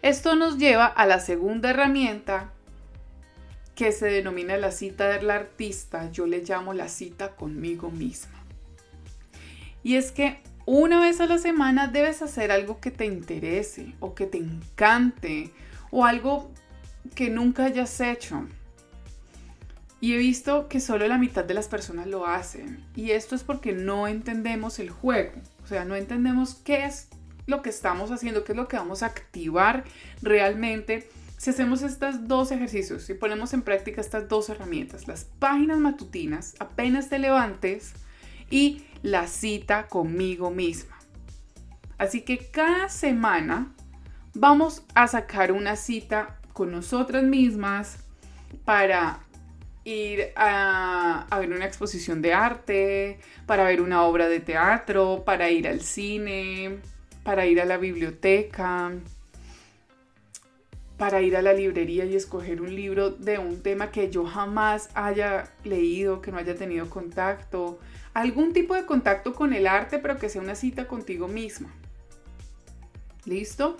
Esto 0.01 0.35
nos 0.35 0.57
lleva 0.57 0.87
a 0.87 1.05
la 1.05 1.19
segunda 1.19 1.69
herramienta 1.69 2.51
que 3.75 3.91
se 3.91 4.07
denomina 4.07 4.57
la 4.57 4.71
cita 4.71 5.09
del 5.09 5.29
artista, 5.29 6.11
yo 6.11 6.25
le 6.25 6.43
llamo 6.43 6.73
la 6.73 6.89
cita 6.89 7.35
conmigo 7.35 7.91
misma. 7.91 8.43
Y 9.83 9.95
es 9.95 10.11
que 10.11 10.41
una 10.71 10.99
vez 10.99 11.19
a 11.19 11.25
la 11.25 11.39
semana 11.39 11.87
debes 11.87 12.21
hacer 12.21 12.51
algo 12.51 12.79
que 12.79 12.91
te 12.91 13.05
interese 13.05 13.95
o 13.99 14.13
que 14.13 14.27
te 14.27 14.37
encante 14.37 15.51
o 15.89 16.05
algo 16.05 16.51
que 17.15 17.31
nunca 17.31 17.65
hayas 17.65 17.99
hecho. 18.01 18.45
Y 19.99 20.13
he 20.13 20.17
visto 20.17 20.67
que 20.67 20.79
solo 20.79 21.07
la 21.07 21.17
mitad 21.17 21.43
de 21.43 21.55
las 21.55 21.67
personas 21.67 22.05
lo 22.05 22.27
hacen. 22.27 22.85
Y 22.95 23.11
esto 23.11 23.33
es 23.33 23.43
porque 23.43 23.73
no 23.73 24.07
entendemos 24.07 24.77
el 24.77 24.91
juego. 24.91 25.31
O 25.63 25.67
sea, 25.67 25.85
no 25.85 25.95
entendemos 25.95 26.53
qué 26.53 26.85
es 26.85 27.07
lo 27.47 27.63
que 27.63 27.71
estamos 27.71 28.11
haciendo, 28.11 28.43
qué 28.43 28.51
es 28.51 28.55
lo 28.55 28.67
que 28.67 28.77
vamos 28.77 29.01
a 29.01 29.07
activar 29.07 29.85
realmente 30.21 31.09
si 31.37 31.49
hacemos 31.49 31.81
estos 31.81 32.27
dos 32.27 32.51
ejercicios, 32.51 33.01
si 33.01 33.15
ponemos 33.15 33.53
en 33.53 33.63
práctica 33.63 34.01
estas 34.01 34.29
dos 34.29 34.49
herramientas, 34.49 35.07
las 35.07 35.23
páginas 35.23 35.79
matutinas, 35.79 36.53
apenas 36.59 37.09
te 37.09 37.17
levantes, 37.17 37.93
y 38.49 38.83
la 39.03 39.27
cita 39.27 39.87
conmigo 39.87 40.51
misma. 40.51 40.97
Así 41.97 42.21
que 42.21 42.37
cada 42.37 42.89
semana 42.89 43.73
vamos 44.33 44.83
a 44.95 45.07
sacar 45.07 45.51
una 45.51 45.75
cita 45.75 46.39
con 46.53 46.71
nosotras 46.71 47.23
mismas 47.23 47.97
para 48.65 49.19
ir 49.83 50.31
a, 50.35 51.27
ver 51.39 51.51
una 51.51 51.65
exposición 51.65 52.21
de 52.21 52.33
arte, 52.33 53.19
para 53.45 53.63
ver 53.63 53.81
una 53.81 54.03
obra 54.03 54.27
de 54.27 54.39
teatro, 54.39 55.23
para 55.25 55.49
ir 55.49 55.67
al 55.67 55.81
cine, 55.81 56.79
para 57.23 57.45
ir 57.45 57.59
a 57.61 57.65
la 57.65 57.77
biblioteca, 57.77 58.91
para 60.97 61.21
ir 61.21 61.35
a 61.37 61.41
la 61.41 61.53
librería 61.53 62.05
y 62.05 62.15
escoger 62.15 62.61
un 62.61 62.75
libro 62.75 63.09
de 63.09 63.39
un 63.39 63.63
tema 63.63 63.91
que 63.91 64.09
yo 64.09 64.25
jamás 64.25 64.89
haya 64.93 65.51
leído, 65.63 66.21
que 66.21 66.31
no 66.31 66.37
haya 66.37 66.55
tenido 66.55 66.89
contacto, 66.89 67.79
algún 68.13 68.53
tipo 68.53 68.75
de 68.75 68.85
contacto 68.85 69.33
con 69.33 69.53
el 69.53 69.67
arte, 69.67 69.99
pero 69.99 70.17
que 70.17 70.29
sea 70.29 70.41
una 70.41 70.55
cita 70.55 70.87
contigo 70.87 71.27
misma. 71.27 71.69
¿Listo? 73.25 73.77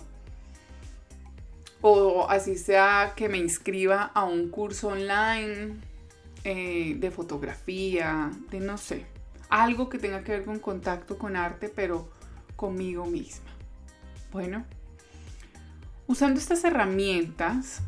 O 1.80 2.28
así 2.28 2.56
sea 2.56 3.14
que 3.16 3.28
me 3.28 3.38
inscriba 3.38 4.10
a 4.14 4.24
un 4.24 4.50
curso 4.50 4.88
online 4.88 5.76
eh, 6.44 6.94
de 6.98 7.10
fotografía, 7.10 8.30
de 8.50 8.60
no 8.60 8.76
sé, 8.76 9.06
algo 9.48 9.88
que 9.88 9.98
tenga 9.98 10.22
que 10.22 10.32
ver 10.32 10.44
con 10.44 10.58
contacto 10.58 11.18
con 11.18 11.36
arte, 11.36 11.68
pero 11.68 12.08
conmigo 12.56 13.06
misma. 13.06 13.50
Bueno. 14.32 14.64
Usando 16.06 16.40
estas 16.40 16.64
herramientas, 16.64 17.82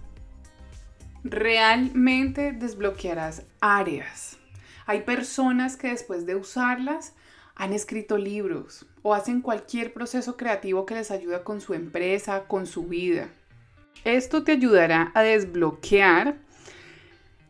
realmente 1.25 2.53
desbloquearás 2.53 3.43
áreas. 3.61 4.39
Hay 4.87 5.03
personas 5.03 5.77
que 5.77 5.89
después 5.89 6.27
de 6.27 6.37
usarlas 6.37 7.15
han 7.55 7.73
escrito 7.73 8.19
libros 8.19 8.87
o 9.03 9.15
hacen 9.15 9.41
cualquier 9.41 9.93
proceso 9.93 10.37
creativo 10.37 10.87
que 10.87 10.95
les 10.95 11.11
ayuda 11.11 11.45
con 11.45 11.61
su 11.61 11.75
empresa, 11.75 12.45
con 12.45 12.67
su 12.67 12.85
vida. 12.85 13.29
Esto 14.05 14.43
te 14.43 14.53
ayudará 14.53 15.13
a 15.15 15.23
desbloquear 15.23 16.37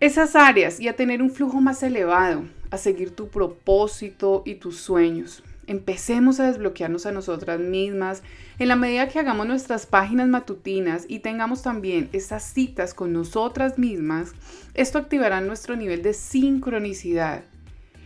esas 0.00 0.34
áreas 0.34 0.80
y 0.80 0.88
a 0.88 0.96
tener 0.96 1.22
un 1.22 1.30
flujo 1.30 1.60
más 1.60 1.82
elevado, 1.82 2.44
a 2.70 2.76
seguir 2.76 3.14
tu 3.14 3.28
propósito 3.28 4.42
y 4.44 4.56
tus 4.56 4.78
sueños. 4.78 5.42
Empecemos 5.72 6.38
a 6.38 6.48
desbloquearnos 6.48 7.06
a 7.06 7.12
nosotras 7.12 7.58
mismas 7.58 8.22
en 8.58 8.68
la 8.68 8.76
medida 8.76 9.08
que 9.08 9.18
hagamos 9.18 9.46
nuestras 9.46 9.86
páginas 9.86 10.28
matutinas 10.28 11.06
y 11.08 11.20
tengamos 11.20 11.62
también 11.62 12.10
esas 12.12 12.42
citas 12.42 12.92
con 12.92 13.14
nosotras 13.14 13.78
mismas, 13.78 14.32
esto 14.74 14.98
activará 14.98 15.40
nuestro 15.40 15.74
nivel 15.74 16.02
de 16.02 16.12
sincronicidad 16.12 17.44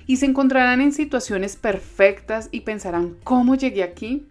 y 0.06 0.18
se 0.18 0.26
encontrarán 0.26 0.80
en 0.80 0.92
situaciones 0.92 1.56
perfectas 1.56 2.50
y 2.52 2.60
pensarán, 2.60 3.16
¿cómo 3.24 3.56
llegué 3.56 3.82
aquí? 3.82 4.28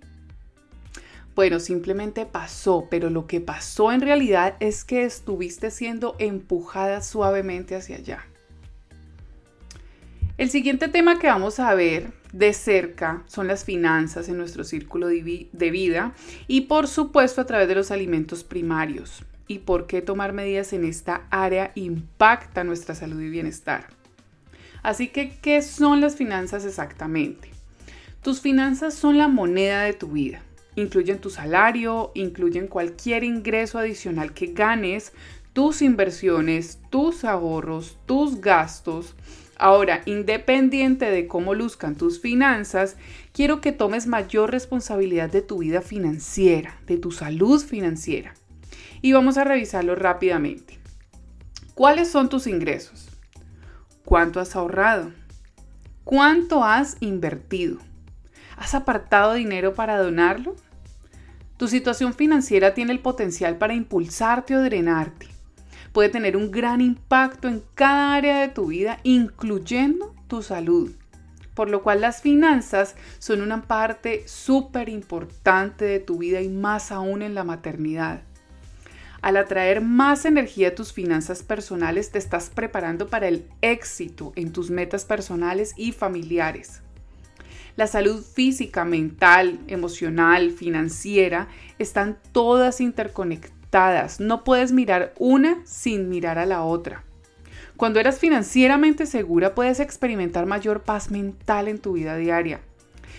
Bueno, 1.36 1.60
simplemente 1.60 2.26
pasó, 2.26 2.88
pero 2.90 3.10
lo 3.10 3.28
que 3.28 3.42
pasó 3.42 3.92
en 3.92 4.00
realidad 4.00 4.56
es 4.62 4.86
que 4.86 5.04
estuviste 5.04 5.72
siendo 5.72 6.16
empujada 6.20 7.02
suavemente 7.02 7.76
hacia 7.76 7.98
allá. 7.98 8.26
El 10.38 10.50
siguiente 10.50 10.88
tema 10.88 11.20
que 11.20 11.28
vamos 11.28 11.60
a 11.60 11.76
ver 11.76 12.14
de 12.36 12.52
cerca 12.52 13.24
son 13.28 13.48
las 13.48 13.64
finanzas 13.64 14.28
en 14.28 14.38
nuestro 14.38 14.66
círculo 14.66 15.08
de 15.08 15.72
vida 15.72 16.14
y 16.48 16.62
por 16.62 16.90
supuesto 16.90 17.40
a 17.40 17.46
través 17.46 17.70
de 17.70 17.76
los 17.76 17.92
alimentos 17.92 18.44
primarios 18.44 19.24
y 19.48 19.60
por 19.60 19.88
qué 19.88 20.02
tomar 20.02 20.34
medidas 20.34 20.74
en 20.74 20.84
esta 20.84 21.28
área 21.30 21.72
impacta 21.76 22.66
nuestra 22.66 22.94
salud 22.94 23.22
y 23.22 23.30
bienestar. 23.30 23.88
Así 24.84 25.08
que, 25.08 25.38
¿qué 25.42 25.62
son 25.62 26.02
las 26.02 26.18
finanzas 26.18 26.66
exactamente? 26.66 27.50
Tus 28.22 28.42
finanzas 28.42 28.94
son 28.96 29.18
la 29.18 29.30
moneda 29.30 29.84
de 29.84 29.94
tu 29.94 30.10
vida. 30.10 30.42
Incluyen 30.76 31.20
tu 31.20 31.30
salario, 31.30 32.12
incluyen 32.16 32.68
cualquier 32.68 33.24
ingreso 33.24 33.80
adicional 33.80 34.34
que 34.34 34.48
ganes, 34.48 35.14
tus 35.54 35.82
inversiones, 35.82 36.80
tus 36.90 37.24
ahorros, 37.24 37.98
tus 38.06 38.42
gastos, 38.42 39.16
Ahora, 39.58 40.02
independiente 40.06 41.10
de 41.10 41.28
cómo 41.28 41.54
luzcan 41.54 41.96
tus 41.96 42.20
finanzas, 42.20 42.98
quiero 43.32 43.62
que 43.62 43.72
tomes 43.72 44.06
mayor 44.06 44.52
responsabilidad 44.52 45.30
de 45.30 45.42
tu 45.42 45.60
vida 45.60 45.82
financiera, 45.82 46.78
de 46.88 46.98
tu 46.98 47.12
salud 47.12 47.64
financiera. 47.64 48.34
Y 49.02 49.14
vamos 49.14 49.38
a 49.38 49.46
revisarlo 49.46 49.96
rápidamente. 49.96 50.78
¿Cuáles 51.74 52.10
son 52.10 52.28
tus 52.28 52.48
ingresos? 52.48 53.10
¿Cuánto 54.04 54.40
has 54.40 54.56
ahorrado? 54.56 55.12
¿Cuánto 56.04 56.64
has 56.64 56.98
invertido? 57.00 57.80
¿Has 58.58 58.76
apartado 58.76 59.34
dinero 59.34 59.74
para 59.74 59.98
donarlo? 59.98 60.56
Tu 61.58 61.70
situación 61.70 62.14
financiera 62.14 62.74
tiene 62.74 62.92
el 62.92 63.00
potencial 63.00 63.58
para 63.58 63.74
impulsarte 63.74 64.56
o 64.56 64.62
drenarte 64.62 65.35
puede 65.96 66.10
tener 66.10 66.36
un 66.36 66.52
gran 66.52 66.82
impacto 66.82 67.48
en 67.48 67.64
cada 67.74 68.16
área 68.16 68.42
de 68.42 68.50
tu 68.50 68.66
vida, 68.66 69.00
incluyendo 69.04 70.14
tu 70.28 70.44
salud. 70.44 70.92
Por 71.54 71.70
lo 71.70 71.84
cual 71.84 72.02
las 72.02 72.22
finanzas 72.22 72.98
son 73.18 73.40
una 73.40 73.62
parte 73.62 74.28
súper 74.28 74.90
importante 74.90 75.86
de 75.86 76.02
tu 76.02 76.18
vida 76.18 76.42
y 76.42 76.50
más 76.50 76.92
aún 76.92 77.22
en 77.22 77.34
la 77.34 77.46
maternidad. 77.46 78.24
Al 79.22 79.38
atraer 79.38 79.80
más 79.80 80.26
energía 80.26 80.68
a 80.68 80.76
tus 80.76 80.92
finanzas 80.92 81.44
personales, 81.44 82.12
te 82.12 82.18
estás 82.18 82.50
preparando 82.50 83.08
para 83.08 83.30
el 83.30 83.48
éxito 83.62 84.34
en 84.36 84.52
tus 84.52 84.70
metas 84.70 85.06
personales 85.06 85.72
y 85.78 85.94
familiares. 85.94 86.82
La 87.78 87.88
salud 87.88 88.22
física, 88.22 88.84
mental, 88.84 89.60
emocional, 89.68 90.52
financiera 90.52 91.48
están 91.80 92.18
todas 92.34 92.82
interconectadas 92.82 93.55
no 94.20 94.46
puedes 94.46 94.72
mirar 94.72 95.14
una 95.20 95.60
sin 95.66 96.08
mirar 96.08 96.40
a 96.40 96.46
la 96.46 96.64
otra. 96.64 97.04
Cuando 97.76 98.00
eres 98.00 98.20
financieramente 98.20 99.06
segura 99.06 99.54
puedes 99.54 99.82
experimentar 99.82 100.46
mayor 100.46 100.84
paz 100.84 101.12
mental 101.12 101.68
en 101.68 101.80
tu 101.80 101.94
vida 101.94 102.16
diaria, 102.16 102.62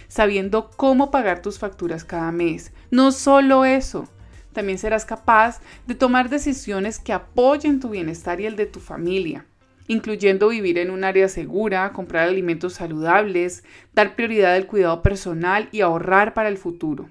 sabiendo 0.08 0.70
cómo 0.70 1.10
pagar 1.10 1.42
tus 1.42 1.58
facturas 1.58 2.04
cada 2.04 2.32
mes. 2.32 2.72
No 2.90 3.12
solo 3.12 3.66
eso, 3.66 4.08
también 4.54 4.78
serás 4.78 5.04
capaz 5.04 5.60
de 5.86 5.94
tomar 5.94 6.30
decisiones 6.30 6.98
que 6.98 7.12
apoyen 7.12 7.78
tu 7.78 7.90
bienestar 7.90 8.40
y 8.40 8.46
el 8.46 8.56
de 8.56 8.64
tu 8.64 8.80
familia, 8.80 9.44
incluyendo 9.88 10.48
vivir 10.48 10.78
en 10.78 10.90
un 10.90 11.04
área 11.04 11.28
segura, 11.28 11.92
comprar 11.92 12.26
alimentos 12.26 12.72
saludables, 12.72 13.62
dar 13.92 14.16
prioridad 14.16 14.54
al 14.54 14.66
cuidado 14.66 15.02
personal 15.02 15.68
y 15.70 15.82
ahorrar 15.82 16.32
para 16.32 16.48
el 16.48 16.56
futuro. 16.56 17.10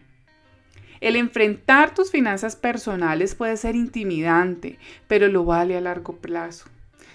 El 1.02 1.16
enfrentar 1.16 1.94
tus 1.94 2.12
finanzas 2.12 2.56
personales 2.56 3.36
puede 3.36 3.58
ser 3.58 3.76
intimidante, 3.76 4.80
pero 5.08 5.28
lo 5.28 5.44
vale 5.44 5.78
a 5.78 5.82
largo 5.82 6.18
plazo. 6.18 6.66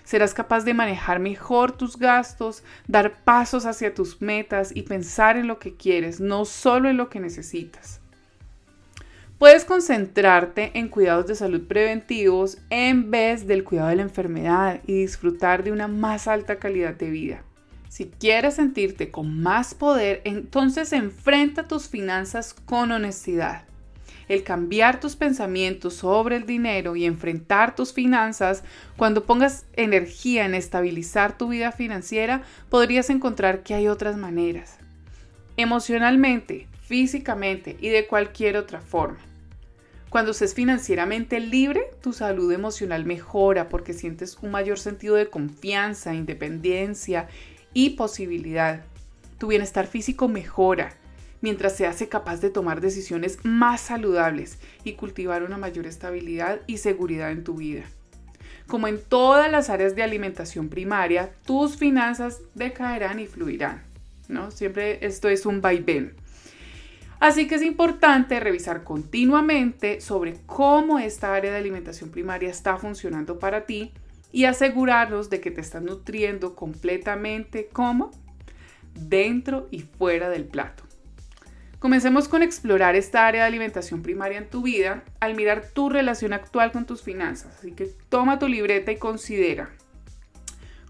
Serás 0.05 0.35
capaz 0.35 0.65
de 0.65 0.75
manejar 0.75 1.21
mejor 1.21 1.73
tus 1.73 1.97
gastos, 1.97 2.65
dar 2.89 3.23
pasos 3.23 3.65
hacia 3.65 3.95
tus 3.95 4.21
metas 4.21 4.73
y 4.75 4.83
pensar 4.83 5.37
en 5.37 5.47
lo 5.47 5.59
que 5.59 5.77
quieres, 5.77 6.21
no 6.21 6.45
solo 6.45 6.89
en 6.89 6.97
lo 6.97 7.09
que 7.09 7.21
necesitas. 7.21 8.01
Puedes 9.39 9.65
concentrarte 9.65 10.73
en 10.75 10.89
cuidados 10.89 11.27
de 11.27 11.35
salud 11.35 11.67
preventivos 11.67 12.59
en 12.69 13.11
vez 13.11 13.47
del 13.47 13.65
cuidado 13.65 13.89
de 13.89 13.97
la 13.97 14.03
enfermedad 14.03 14.83
y 14.87 14.95
disfrutar 14.95 15.65
de 15.65 15.73
una 15.73 15.89
más 15.89 16.29
alta 16.29 16.57
calidad 16.57 16.95
de 16.95 17.09
vida. 17.09 17.45
Si 17.89 18.11
quieres 18.11 18.57
sentirte 18.57 19.11
con 19.11 19.41
más 19.41 19.75
poder, 19.75 20.21
entonces 20.25 20.93
enfrenta 20.93 21.69
tus 21.69 21.89
finanzas 21.89 22.53
con 22.53 22.93
honestidad. 22.93 23.70
El 24.31 24.45
cambiar 24.45 25.01
tus 25.01 25.17
pensamientos 25.17 25.95
sobre 25.95 26.37
el 26.37 26.47
dinero 26.47 26.95
y 26.95 27.05
enfrentar 27.05 27.75
tus 27.75 27.93
finanzas, 27.93 28.63
cuando 28.97 29.25
pongas 29.25 29.65
energía 29.73 30.47
en 30.47 30.55
estabilizar 30.55 31.37
tu 31.37 31.49
vida 31.49 31.73
financiera, 31.73 32.45
podrías 32.69 33.11
encontrar 33.11 33.65
que 33.65 33.75
hay 33.75 33.89
otras 33.89 34.17
maneras. 34.17 34.79
Emocionalmente, 35.57 36.69
físicamente 36.85 37.77
y 37.81 37.89
de 37.89 38.07
cualquier 38.07 38.57
otra 38.57 38.81
forma. 38.81 39.19
Cuando 40.11 40.31
estés 40.31 40.55
financieramente 40.55 41.41
libre, 41.41 41.91
tu 42.01 42.13
salud 42.13 42.53
emocional 42.53 43.05
mejora 43.05 43.69
porque 43.69 43.95
sientes 43.95 44.39
un 44.43 44.53
mayor 44.53 44.79
sentido 44.79 45.17
de 45.17 45.29
confianza, 45.29 46.15
independencia 46.15 47.27
y 47.75 47.91
posibilidad. 47.91 48.85
Tu 49.39 49.49
bienestar 49.49 49.89
físico 49.89 50.29
mejora 50.29 51.00
mientras 51.41 51.77
se 51.77 51.87
hace 51.87 52.09
capaz 52.09 52.41
de 52.41 52.51
tomar 52.51 52.81
decisiones 52.81 53.39
más 53.45 53.81
saludables 53.81 54.59
y 54.85 54.93
cultivar 54.93 55.43
una 55.43 55.59
mayor 55.59 55.87
estabilidad 55.87 56.61
y 56.67 56.79
seguridad 56.79 57.31
en 57.31 57.45
tu 57.45 57.55
vida. 57.55 57.85
Como 58.67 58.87
en 58.89 59.01
todas 59.03 59.51
las 59.51 59.69
áreas 59.71 59.97
de 59.97 60.03
alimentación 60.03 60.69
primaria, 60.69 61.33
tus 61.45 61.77
finanzas 61.77 62.41
decaerán 62.55 63.19
y 63.19 63.27
fluirán. 63.27 63.83
¿no? 64.29 64.51
Siempre 64.51 65.05
esto 65.05 65.29
es 65.29 65.45
un 65.45 65.61
vaivén. 65.61 66.15
Así 67.19 67.47
que 67.47 67.57
es 67.57 67.63
importante 67.63 68.41
revisar 68.41 68.83
continuamente 68.83 70.01
sobre 70.01 70.39
cómo 70.47 70.99
esta 70.99 71.35
área 71.35 71.53
de 71.53 71.59
alimentación 71.59 72.11
primaria 72.11 72.49
está 72.49 72.79
funcionando 72.79 73.39
para 73.39 73.67
ti 73.67 73.93
y 74.33 74.45
asegurarnos 74.45 75.29
de 75.29 75.41
que 75.41 75.51
te 75.51 75.61
estás 75.61 75.83
nutriendo 75.83 76.55
completamente 76.55 77.69
como 77.71 78.11
dentro 78.95 79.69
y 79.71 79.81
fuera 79.81 80.31
del 80.31 80.45
plato. 80.47 80.85
Comencemos 81.81 82.29
con 82.29 82.43
explorar 82.43 82.95
esta 82.95 83.27
área 83.27 83.43
de 83.43 83.49
alimentación 83.49 84.03
primaria 84.03 84.37
en 84.37 84.51
tu 84.51 84.61
vida 84.61 85.03
al 85.19 85.35
mirar 85.35 85.67
tu 85.73 85.89
relación 85.89 86.35
actual 86.35 86.73
con 86.73 86.85
tus 86.85 87.03
finanzas. 87.03 87.57
Así 87.59 87.73
que 87.73 87.87
toma 88.11 88.39
tu 88.39 88.49
libreta 88.49 88.93
y 88.93 88.99
considera. 88.99 89.71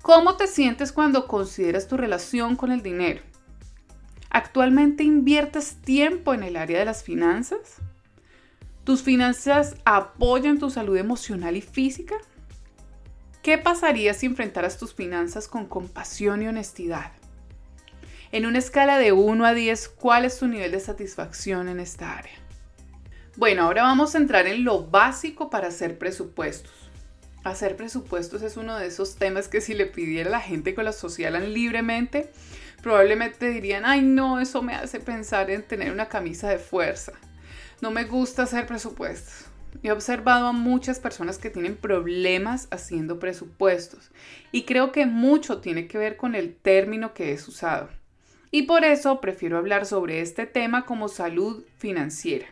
¿Cómo 0.03 0.37
te 0.37 0.49
sientes 0.49 0.91
cuando 0.91 1.29
consideras 1.29 1.87
tu 1.87 1.97
relación 1.97 2.57
con 2.57 2.73
el 2.73 2.83
dinero? 2.83 3.23
¿Actualmente 4.31 5.05
inviertes 5.05 5.77
tiempo 5.77 6.35
en 6.35 6.43
el 6.43 6.57
área 6.57 6.81
de 6.81 6.85
las 6.85 7.05
finanzas? 7.05 7.77
¿Tus 8.83 9.05
finanzas 9.05 9.77
apoyan 9.85 10.59
tu 10.59 10.71
salud 10.71 10.97
emocional 10.97 11.57
y 11.57 11.61
física? 11.61 12.17
¿Qué 13.45 13.59
pasaría 13.59 14.13
si 14.13 14.27
enfrentaras 14.27 14.77
tus 14.77 14.93
finanzas 14.93 15.47
con 15.47 15.67
compasión 15.67 16.43
y 16.43 16.49
honestidad? 16.49 17.13
En 18.33 18.47
una 18.47 18.59
escala 18.59 18.97
de 18.97 19.11
1 19.11 19.45
a 19.45 19.55
10, 19.55 19.89
¿cuál 19.89 20.25
es 20.25 20.39
tu 20.39 20.47
nivel 20.47 20.71
de 20.71 20.79
satisfacción 20.79 21.69
en 21.69 21.81
esta 21.81 22.17
área? 22.17 22.39
Bueno, 23.37 23.65
ahora 23.65 23.83
vamos 23.83 24.15
a 24.15 24.19
entrar 24.19 24.47
en 24.47 24.63
lo 24.63 24.87
básico 24.87 25.51
para 25.51 25.67
hacer 25.67 25.99
presupuestos. 25.99 26.71
Hacer 27.43 27.75
presupuestos 27.75 28.43
es 28.43 28.57
uno 28.57 28.77
de 28.77 28.87
esos 28.87 29.17
temas 29.17 29.49
que 29.49 29.61
si 29.61 29.75
le 29.75 29.87
pidiera 29.87 30.29
a 30.29 30.33
la 30.33 30.41
gente 30.41 30.77
que 30.77 30.83
lo 30.85 30.91
asociaran 30.91 31.53
libremente, 31.53 32.31
probablemente 32.81 33.51
dirían, 33.51 33.85
ay 33.85 34.03
no, 34.03 34.39
eso 34.39 34.63
me 34.63 34.77
hace 34.77 35.01
pensar 35.01 35.51
en 35.51 35.65
tener 35.65 35.91
una 35.91 36.09
camisa 36.09 36.49
de 36.49 36.59
fuerza. 36.59 37.15
No 37.81 37.91
me 37.91 38.05
gusta 38.05 38.45
hacer 38.45 38.65
presupuestos. 38.65 39.47
He 39.83 39.91
observado 39.91 40.47
a 40.47 40.53
muchas 40.53 41.01
personas 41.01 41.39
que 41.39 41.51
tienen 41.51 41.75
problemas 41.75 42.69
haciendo 42.71 43.19
presupuestos 43.19 44.13
y 44.53 44.67
creo 44.67 44.93
que 44.93 45.07
mucho 45.07 45.61
tiene 45.61 45.89
que 45.89 45.99
ver 45.99 46.17
con 46.17 46.37
el 46.37 46.55
término 46.55 47.13
que 47.13 47.33
es 47.33 47.49
usado. 47.49 47.89
Y 48.51 48.63
por 48.63 48.85
eso 48.85 49.21
prefiero 49.21 49.59
hablar 49.59 49.87
sobre 49.87 50.21
este 50.21 50.47
tema 50.47 50.85
como 50.85 51.09
salud 51.09 51.65
financiera, 51.79 52.47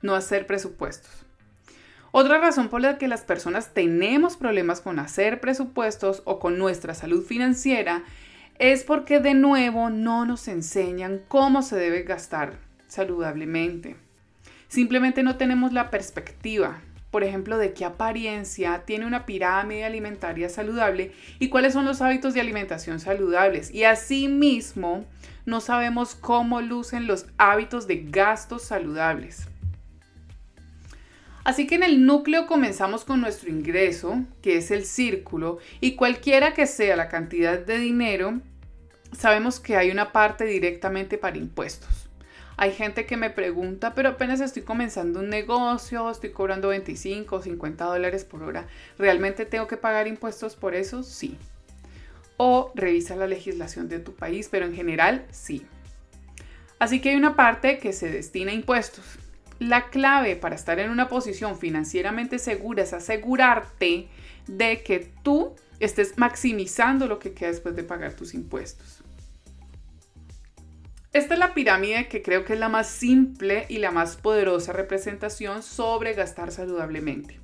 no 0.00 0.14
hacer 0.14 0.46
presupuestos. 0.46 1.24
Otra 2.10 2.38
razón 2.38 2.68
por 2.68 2.80
la 2.80 2.98
que 2.98 3.08
las 3.08 3.22
personas 3.22 3.74
tenemos 3.74 4.36
problemas 4.36 4.80
con 4.80 4.98
hacer 4.98 5.40
presupuestos 5.40 6.22
o 6.24 6.38
con 6.38 6.56
nuestra 6.56 6.94
salud 6.94 7.24
financiera 7.24 8.04
es 8.58 8.82
porque 8.84 9.20
de 9.20 9.34
nuevo 9.34 9.90
no 9.90 10.24
nos 10.24 10.48
enseñan 10.48 11.20
cómo 11.28 11.62
se 11.62 11.76
debe 11.76 12.02
gastar 12.02 12.58
saludablemente. 12.86 13.96
Simplemente 14.68 15.22
no 15.22 15.36
tenemos 15.36 15.72
la 15.72 15.90
perspectiva, 15.90 16.80
por 17.10 17.24
ejemplo, 17.24 17.56
de 17.56 17.72
qué 17.72 17.84
apariencia 17.84 18.82
tiene 18.84 19.06
una 19.06 19.24
pirámide 19.24 19.84
alimentaria 19.84 20.48
saludable 20.48 21.12
y 21.38 21.48
cuáles 21.48 21.72
son 21.72 21.86
los 21.86 22.02
hábitos 22.02 22.34
de 22.34 22.40
alimentación 22.40 23.00
saludables. 23.00 23.72
Y 23.72 23.84
asimismo, 23.84 25.06
no 25.46 25.60
sabemos 25.60 26.14
cómo 26.14 26.60
lucen 26.60 27.06
los 27.06 27.26
hábitos 27.38 27.86
de 27.86 28.04
gastos 28.10 28.62
saludables. 28.62 29.48
Así 31.44 31.66
que 31.66 31.76
en 31.76 31.82
el 31.82 32.04
núcleo 32.04 32.46
comenzamos 32.46 33.06
con 33.06 33.22
nuestro 33.22 33.48
ingreso, 33.48 34.22
que 34.42 34.58
es 34.58 34.70
el 34.70 34.84
círculo, 34.84 35.58
y 35.80 35.94
cualquiera 35.94 36.52
que 36.52 36.66
sea 36.66 36.94
la 36.94 37.08
cantidad 37.08 37.58
de 37.58 37.78
dinero, 37.78 38.40
sabemos 39.16 39.58
que 39.58 39.74
hay 39.74 39.90
una 39.90 40.12
parte 40.12 40.44
directamente 40.44 41.16
para 41.16 41.38
impuestos. 41.38 42.07
Hay 42.60 42.72
gente 42.72 43.06
que 43.06 43.16
me 43.16 43.30
pregunta, 43.30 43.94
pero 43.94 44.08
apenas 44.08 44.40
estoy 44.40 44.62
comenzando 44.62 45.20
un 45.20 45.28
negocio, 45.28 46.10
estoy 46.10 46.30
cobrando 46.30 46.66
25 46.68 47.36
o 47.36 47.40
50 47.40 47.84
dólares 47.84 48.24
por 48.24 48.42
hora. 48.42 48.66
¿Realmente 48.98 49.46
tengo 49.46 49.68
que 49.68 49.76
pagar 49.76 50.08
impuestos 50.08 50.56
por 50.56 50.74
eso? 50.74 51.04
Sí. 51.04 51.38
O 52.36 52.72
revisa 52.74 53.14
la 53.14 53.28
legislación 53.28 53.88
de 53.88 54.00
tu 54.00 54.12
país, 54.12 54.48
pero 54.50 54.66
en 54.66 54.74
general 54.74 55.24
sí. 55.30 55.64
Así 56.80 57.00
que 57.00 57.10
hay 57.10 57.14
una 57.14 57.36
parte 57.36 57.78
que 57.78 57.92
se 57.92 58.10
destina 58.10 58.50
a 58.50 58.56
impuestos. 58.56 59.04
La 59.60 59.88
clave 59.88 60.34
para 60.34 60.56
estar 60.56 60.80
en 60.80 60.90
una 60.90 61.08
posición 61.08 61.56
financieramente 61.56 62.40
segura 62.40 62.82
es 62.82 62.92
asegurarte 62.92 64.08
de 64.48 64.82
que 64.82 65.12
tú 65.22 65.54
estés 65.78 66.18
maximizando 66.18 67.06
lo 67.06 67.20
que 67.20 67.34
queda 67.34 67.50
después 67.50 67.76
de 67.76 67.84
pagar 67.84 68.14
tus 68.14 68.34
impuestos. 68.34 69.04
Esta 71.12 71.34
es 71.34 71.40
la 71.40 71.54
pirámide 71.54 72.06
que 72.08 72.22
creo 72.22 72.44
que 72.44 72.52
es 72.52 72.58
la 72.58 72.68
más 72.68 72.86
simple 72.86 73.64
y 73.68 73.78
la 73.78 73.90
más 73.90 74.16
poderosa 74.16 74.72
representación 74.74 75.62
sobre 75.62 76.12
gastar 76.12 76.52
saludablemente. 76.52 77.40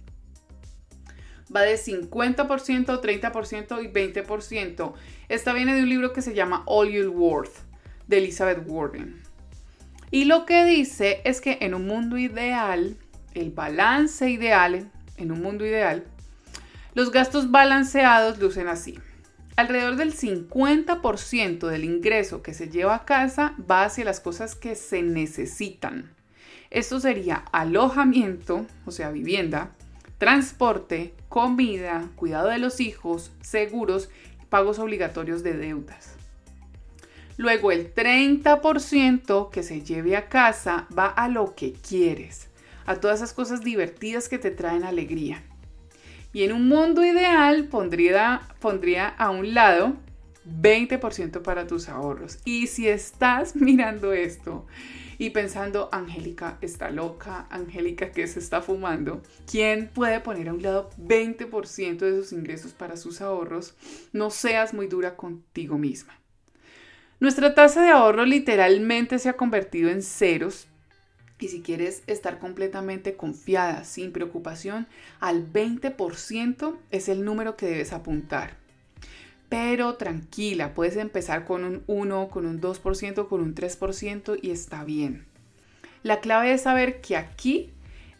Va 1.54 1.62
de 1.62 1.76
50%, 1.76 2.46
30% 2.46 3.82
y 3.82 3.88
20%. 3.88 4.94
Esta 5.28 5.52
viene 5.54 5.74
de 5.74 5.82
un 5.82 5.88
libro 5.88 6.12
que 6.12 6.20
se 6.20 6.34
llama 6.34 6.62
All 6.66 6.90
You're 6.90 7.08
Worth 7.08 7.56
de 8.06 8.18
Elizabeth 8.18 8.64
Warren. 8.66 9.22
Y 10.10 10.26
lo 10.26 10.44
que 10.44 10.64
dice 10.64 11.22
es 11.24 11.40
que 11.40 11.58
en 11.62 11.74
un 11.74 11.86
mundo 11.86 12.18
ideal, 12.18 12.96
el 13.32 13.50
balance 13.50 14.28
ideal, 14.30 14.90
en 15.16 15.32
un 15.32 15.40
mundo 15.40 15.64
ideal, 15.64 16.04
los 16.94 17.10
gastos 17.10 17.50
balanceados 17.50 18.38
lucen 18.38 18.68
así. 18.68 18.98
Alrededor 19.56 19.94
del 19.94 20.12
50% 20.12 21.68
del 21.68 21.84
ingreso 21.84 22.42
que 22.42 22.54
se 22.54 22.68
lleva 22.68 22.96
a 22.96 23.04
casa 23.04 23.54
va 23.70 23.84
hacia 23.84 24.04
las 24.04 24.18
cosas 24.18 24.56
que 24.56 24.74
se 24.74 25.02
necesitan. 25.02 26.12
Esto 26.70 26.98
sería 26.98 27.44
alojamiento, 27.52 28.66
o 28.84 28.90
sea, 28.90 29.10
vivienda, 29.10 29.70
transporte, 30.18 31.14
comida, 31.28 32.10
cuidado 32.16 32.48
de 32.48 32.58
los 32.58 32.80
hijos, 32.80 33.30
seguros, 33.42 34.10
pagos 34.48 34.80
obligatorios 34.80 35.44
de 35.44 35.52
deudas. 35.52 36.16
Luego 37.36 37.70
el 37.70 37.94
30% 37.94 39.50
que 39.50 39.62
se 39.62 39.82
lleve 39.82 40.16
a 40.16 40.28
casa 40.28 40.88
va 40.96 41.06
a 41.06 41.28
lo 41.28 41.54
que 41.54 41.72
quieres, 41.72 42.48
a 42.86 42.96
todas 42.96 43.18
esas 43.20 43.32
cosas 43.32 43.60
divertidas 43.60 44.28
que 44.28 44.38
te 44.38 44.50
traen 44.50 44.82
alegría. 44.82 45.44
Y 46.34 46.42
en 46.42 46.52
un 46.52 46.68
mundo 46.68 47.04
ideal 47.04 47.68
pondría, 47.68 48.42
pondría 48.60 49.08
a 49.08 49.30
un 49.30 49.54
lado 49.54 49.96
20% 50.46 51.42
para 51.42 51.66
tus 51.66 51.88
ahorros. 51.88 52.38
Y 52.44 52.66
si 52.66 52.88
estás 52.88 53.56
mirando 53.56 54.12
esto 54.12 54.66
y 55.16 55.30
pensando, 55.30 55.88
Angélica 55.92 56.58
está 56.60 56.90
loca, 56.90 57.46
Angélica 57.50 58.10
que 58.10 58.26
se 58.26 58.40
está 58.40 58.60
fumando, 58.60 59.22
¿quién 59.48 59.88
puede 59.94 60.18
poner 60.18 60.48
a 60.48 60.54
un 60.54 60.62
lado 60.62 60.90
20% 60.98 61.98
de 61.98 62.16
sus 62.16 62.32
ingresos 62.32 62.72
para 62.72 62.96
sus 62.96 63.20
ahorros? 63.20 63.76
No 64.12 64.30
seas 64.30 64.74
muy 64.74 64.88
dura 64.88 65.16
contigo 65.16 65.78
misma. 65.78 66.18
Nuestra 67.20 67.54
tasa 67.54 67.80
de 67.80 67.90
ahorro 67.90 68.24
literalmente 68.24 69.20
se 69.20 69.28
ha 69.28 69.36
convertido 69.36 69.88
en 69.88 70.02
ceros 70.02 70.66
y 71.38 71.48
si 71.48 71.62
quieres 71.62 72.02
estar 72.06 72.38
completamente 72.38 73.16
confiada, 73.16 73.84
sin 73.84 74.12
preocupación, 74.12 74.86
al 75.20 75.52
20% 75.52 76.76
es 76.90 77.08
el 77.08 77.24
número 77.24 77.56
que 77.56 77.66
debes 77.66 77.92
apuntar. 77.92 78.56
Pero 79.48 79.94
tranquila, 79.96 80.74
puedes 80.74 80.96
empezar 80.96 81.44
con 81.44 81.64
un 81.64 81.82
1, 81.86 82.28
con 82.28 82.46
un 82.46 82.60
2%, 82.60 83.28
con 83.28 83.40
un 83.40 83.54
3% 83.54 84.38
y 84.40 84.50
está 84.50 84.84
bien. 84.84 85.26
La 86.02 86.20
clave 86.20 86.52
es 86.52 86.62
saber 86.62 87.00
que 87.00 87.16
aquí 87.16 87.70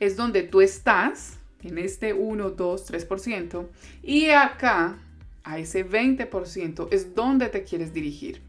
es 0.00 0.16
donde 0.16 0.42
tú 0.42 0.61
estás, 0.61 1.38
en 1.62 1.79
este 1.79 2.12
1, 2.12 2.50
2, 2.50 2.92
3%, 2.92 3.66
y 4.03 4.31
acá, 4.31 4.98
a 5.44 5.59
ese 5.59 5.88
20%, 5.88 6.88
es 6.90 7.14
donde 7.14 7.48
te 7.48 7.64
quieres 7.64 7.92
dirigir. 7.92 8.42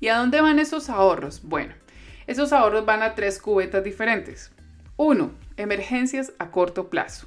¿Y 0.00 0.08
a 0.08 0.16
dónde 0.16 0.40
van 0.40 0.58
esos 0.58 0.88
ahorros? 0.88 1.42
Bueno, 1.42 1.74
esos 2.30 2.52
ahorros 2.52 2.86
van 2.86 3.02
a 3.02 3.16
tres 3.16 3.40
cubetas 3.40 3.82
diferentes. 3.82 4.52
1. 4.96 5.32
Emergencias 5.56 6.32
a 6.38 6.52
corto 6.52 6.88
plazo. 6.88 7.26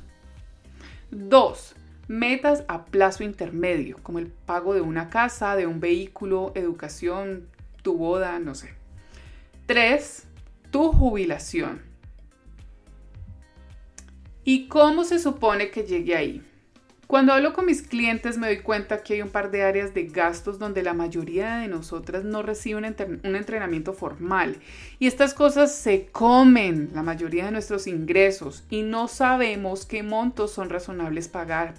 2. 1.12 1.76
Metas 2.08 2.63
a 2.70 2.86
plazo 2.86 3.26
intermedio, 3.26 3.98
como 4.02 4.20
el 4.20 4.28
pago 4.28 4.74
de 4.74 4.80
una 4.80 5.10
casa, 5.10 5.58
de 5.58 5.68
un 5.68 5.82
vehículo, 5.82 6.54
educación, 6.56 7.50
tu 7.82 7.98
boda, 7.98 8.39
no 8.39 8.56
sé. 8.56 8.76
3. 9.66 10.24
Tu 10.72 10.94
jubilación. 10.94 11.82
¿Y 14.46 14.70
cómo 14.70 15.04
se 15.04 15.20
supone 15.20 15.70
que 15.70 15.84
llegue 15.84 16.16
ahí? 16.16 16.48
Cuando 17.13 17.34
hablo 17.34 17.54
con 17.54 17.67
mis 17.67 17.84
clientes 17.84 18.39
me 18.39 18.47
doy 18.47 18.62
cuenta 18.62 19.04
que 19.04 19.13
hay 19.13 19.21
un 19.21 19.30
par 19.30 19.52
de 19.52 19.62
áreas 19.62 19.93
de 19.93 20.08
gastos 20.08 20.58
donde 20.58 20.82
la 20.82 20.95
mayoría 20.95 21.58
de 21.58 21.67
nosotras 21.67 22.23
no 22.23 22.41
recibe 22.41 22.80
un, 22.80 22.86
entrenamiento 23.36 23.93
formal 23.93 24.58
y 24.97 25.06
estas 25.06 25.36
cosas 25.36 25.76
se 25.76 26.08
comen 26.08 26.89
la 26.95 27.04
mayoría 27.04 27.45
de 27.45 27.52
nuestros 27.52 27.86
ingresos 27.86 28.63
y 28.71 28.82
no 28.82 29.08
sabemos 29.08 29.86
qué 29.86 30.02
montos 30.02 30.54
son 30.54 30.71
razonables 30.71 31.28
pagar. 31.28 31.76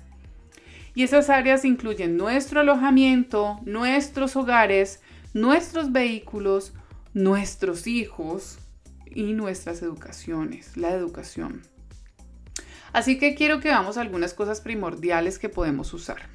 Y 0.94 1.02
esas 1.02 1.28
áreas 1.28 1.64
incluyen 1.64 2.16
nuestro 2.16 2.60
alojamiento, 2.60 3.58
nuestros 3.64 4.36
hogares, 4.36 5.00
nuestros 5.32 5.90
vehículos, 5.90 6.74
nuestros 7.12 7.88
hijos 7.88 8.60
y 9.04 9.32
nuestras 9.32 9.82
educaciones, 9.82 10.76
la 10.76 10.92
educación. 10.92 11.73
Así 12.94 13.18
que 13.18 13.34
quiero 13.34 13.58
que 13.58 13.70
veamos 13.70 13.98
algunas 13.98 14.34
cosas 14.34 14.60
primordiales 14.60 15.40
que 15.40 15.48
podemos 15.48 15.92
usar. 15.92 16.28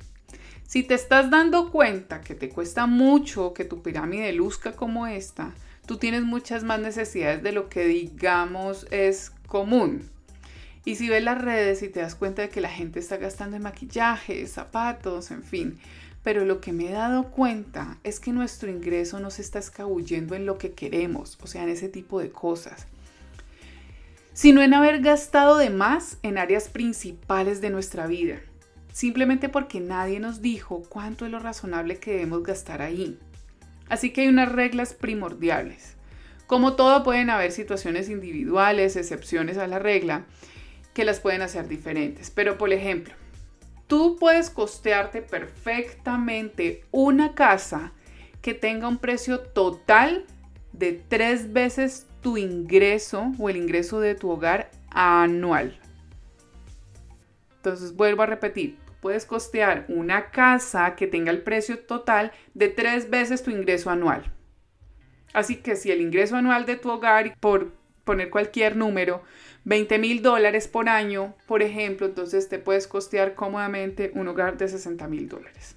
Si 0.67 0.83
te 0.83 0.93
estás 0.93 1.29
dando 1.29 1.71
cuenta 1.71 2.19
que 2.19 2.35
te 2.35 2.49
cuesta 2.49 2.85
mucho 2.85 3.53
que 3.53 3.63
tu 3.63 3.81
pirámide 3.81 4.33
luzca 4.33 4.73
como 4.73 5.07
esta, 5.07 5.53
tú 5.85 5.95
tienes 5.95 6.23
muchas 6.23 6.65
más 6.65 6.81
necesidades 6.81 7.41
de 7.43 7.53
lo 7.53 7.69
que 7.69 7.85
digamos 7.85 8.87
es 8.91 9.31
común. 9.47 10.09
Y 10.83 10.95
si 10.95 11.07
ves 11.07 11.23
las 11.23 11.41
redes 11.41 11.81
y 11.81 11.87
te 11.87 12.01
das 12.01 12.15
cuenta 12.15 12.41
de 12.41 12.49
que 12.49 12.59
la 12.59 12.69
gente 12.69 12.99
está 12.99 13.15
gastando 13.15 13.55
en 13.55 13.63
maquillaje, 13.63 14.45
zapatos, 14.45 15.31
en 15.31 15.43
fin. 15.43 15.79
Pero 16.23 16.43
lo 16.43 16.59
que 16.59 16.73
me 16.73 16.89
he 16.89 16.91
dado 16.91 17.31
cuenta 17.31 17.99
es 18.03 18.19
que 18.19 18.33
nuestro 18.33 18.69
ingreso 18.69 19.21
no 19.21 19.31
se 19.31 19.43
está 19.43 19.59
escabullendo 19.59 20.35
en 20.35 20.45
lo 20.45 20.57
que 20.57 20.73
queremos, 20.73 21.37
o 21.41 21.47
sea, 21.47 21.63
en 21.63 21.69
ese 21.69 21.87
tipo 21.87 22.19
de 22.19 22.31
cosas 22.31 22.85
sino 24.39 24.62
en 24.62 24.73
haber 24.73 25.02
gastado 25.02 25.58
de 25.58 25.69
más 25.69 26.17
en 26.23 26.38
áreas 26.38 26.69
principales 26.69 27.60
de 27.60 27.69
nuestra 27.69 28.08
vida, 28.08 28.38
simplemente 28.93 29.49
porque 29.49 29.82
nadie 29.82 30.21
nos 30.21 30.41
dijo 30.41 30.82
cuánto 30.88 31.25
es 31.25 31.32
lo 31.34 31.39
razonable 31.39 31.97
que 31.97 32.13
debemos 32.13 32.43
gastar 32.43 32.82
ahí. 32.82 33.19
Así 33.89 34.13
que 34.13 34.21
hay 34.21 34.30
unas 34.30 34.49
reglas 34.49 34.93
primordiales. 34.93 35.97
Como 36.47 36.78
todo 36.78 37.04
pueden 37.04 37.30
haber 37.30 37.52
situaciones 37.52 38.10
individuales, 38.10 38.95
excepciones 38.95 39.58
a 39.58 39.67
la 39.67 39.78
regla, 39.78 40.25
que 40.93 41.04
las 41.04 41.19
pueden 41.19 41.41
hacer 41.41 41.67
diferentes. 41.67 42.30
Pero 42.30 42.58
por 42.58 42.71
ejemplo, 42.71 43.13
tú 43.88 44.15
puedes 44.17 44.49
costearte 44.49 45.21
perfectamente 45.21 46.86
una 46.91 47.36
casa 47.36 47.91
que 48.41 48.54
tenga 48.54 48.88
un 48.88 48.99
precio 48.99 49.41
total 49.41 50.25
de 50.71 50.93
tres 50.93 51.52
veces 51.52 52.06
tu 52.21 52.38
ingreso 52.38 53.32
o 53.38 53.49
el 53.49 53.58
ingreso 53.58 53.99
de 53.99 54.15
tu 54.15 54.29
hogar 54.29 54.69
anual. 54.89 55.79
Entonces 57.58 57.95
vuelvo 57.95 58.23
a 58.23 58.27
repetir, 58.27 58.77
puedes 59.01 59.25
costear 59.25 59.86
una 59.88 60.32
casa 60.32 60.95
que 60.95 61.08
tenga 61.08 61.32
el 61.32 61.41
precio 61.41 61.79
total 61.79 62.32
de 62.53 62.69
tres 62.69 63.10
veces 63.10 63.43
tu 63.43 63.51
ingreso 63.51 63.89
anual. 63.89 64.32
Así 65.34 65.58
que 65.58 65.75
si 65.75 65.91
el 65.91 66.01
ingreso 66.01 66.36
anual 66.36 66.65
de 66.65 66.75
tu 66.75 66.89
hogar, 66.89 67.38
por 67.39 67.71
poner 68.03 68.29
cualquier 68.29 68.75
número, 68.75 69.21
20 69.65 69.99
mil 69.99 70.21
dólares 70.21 70.67
por 70.67 70.89
año, 70.89 71.36
por 71.47 71.62
ejemplo, 71.62 72.08
entonces 72.08 72.49
te 72.49 72.60
puedes 72.60 72.88
costear 72.88 73.36
cómodamente 73.36 74.12
un 74.15 74.27
hogar 74.27 74.58
de 74.58 74.67
60 74.67 75.08
mil 75.08 75.29
dólares. 75.29 75.75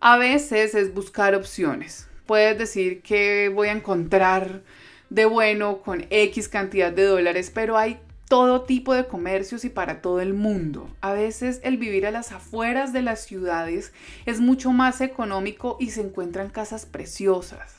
A 0.00 0.16
veces 0.16 0.74
es 0.74 0.94
buscar 0.94 1.34
opciones. 1.34 2.08
Puedes 2.26 2.56
decir 2.56 3.02
que 3.02 3.50
voy 3.52 3.68
a 3.68 3.72
encontrar 3.72 4.62
de 5.10 5.24
bueno 5.24 5.78
con 5.78 6.06
X 6.10 6.48
cantidad 6.48 6.92
de 6.92 7.04
dólares, 7.04 7.50
pero 7.54 7.76
hay 7.76 8.00
todo 8.28 8.62
tipo 8.62 8.94
de 8.94 9.06
comercios 9.06 9.64
y 9.64 9.70
para 9.70 10.02
todo 10.02 10.20
el 10.20 10.34
mundo. 10.34 10.88
A 11.00 11.12
veces 11.12 11.60
el 11.64 11.78
vivir 11.78 12.06
a 12.06 12.10
las 12.10 12.32
afueras 12.32 12.92
de 12.92 13.02
las 13.02 13.24
ciudades 13.24 13.92
es 14.26 14.40
mucho 14.40 14.70
más 14.72 15.00
económico 15.00 15.78
y 15.80 15.90
se 15.90 16.02
encuentran 16.02 16.50
casas 16.50 16.84
preciosas. 16.84 17.76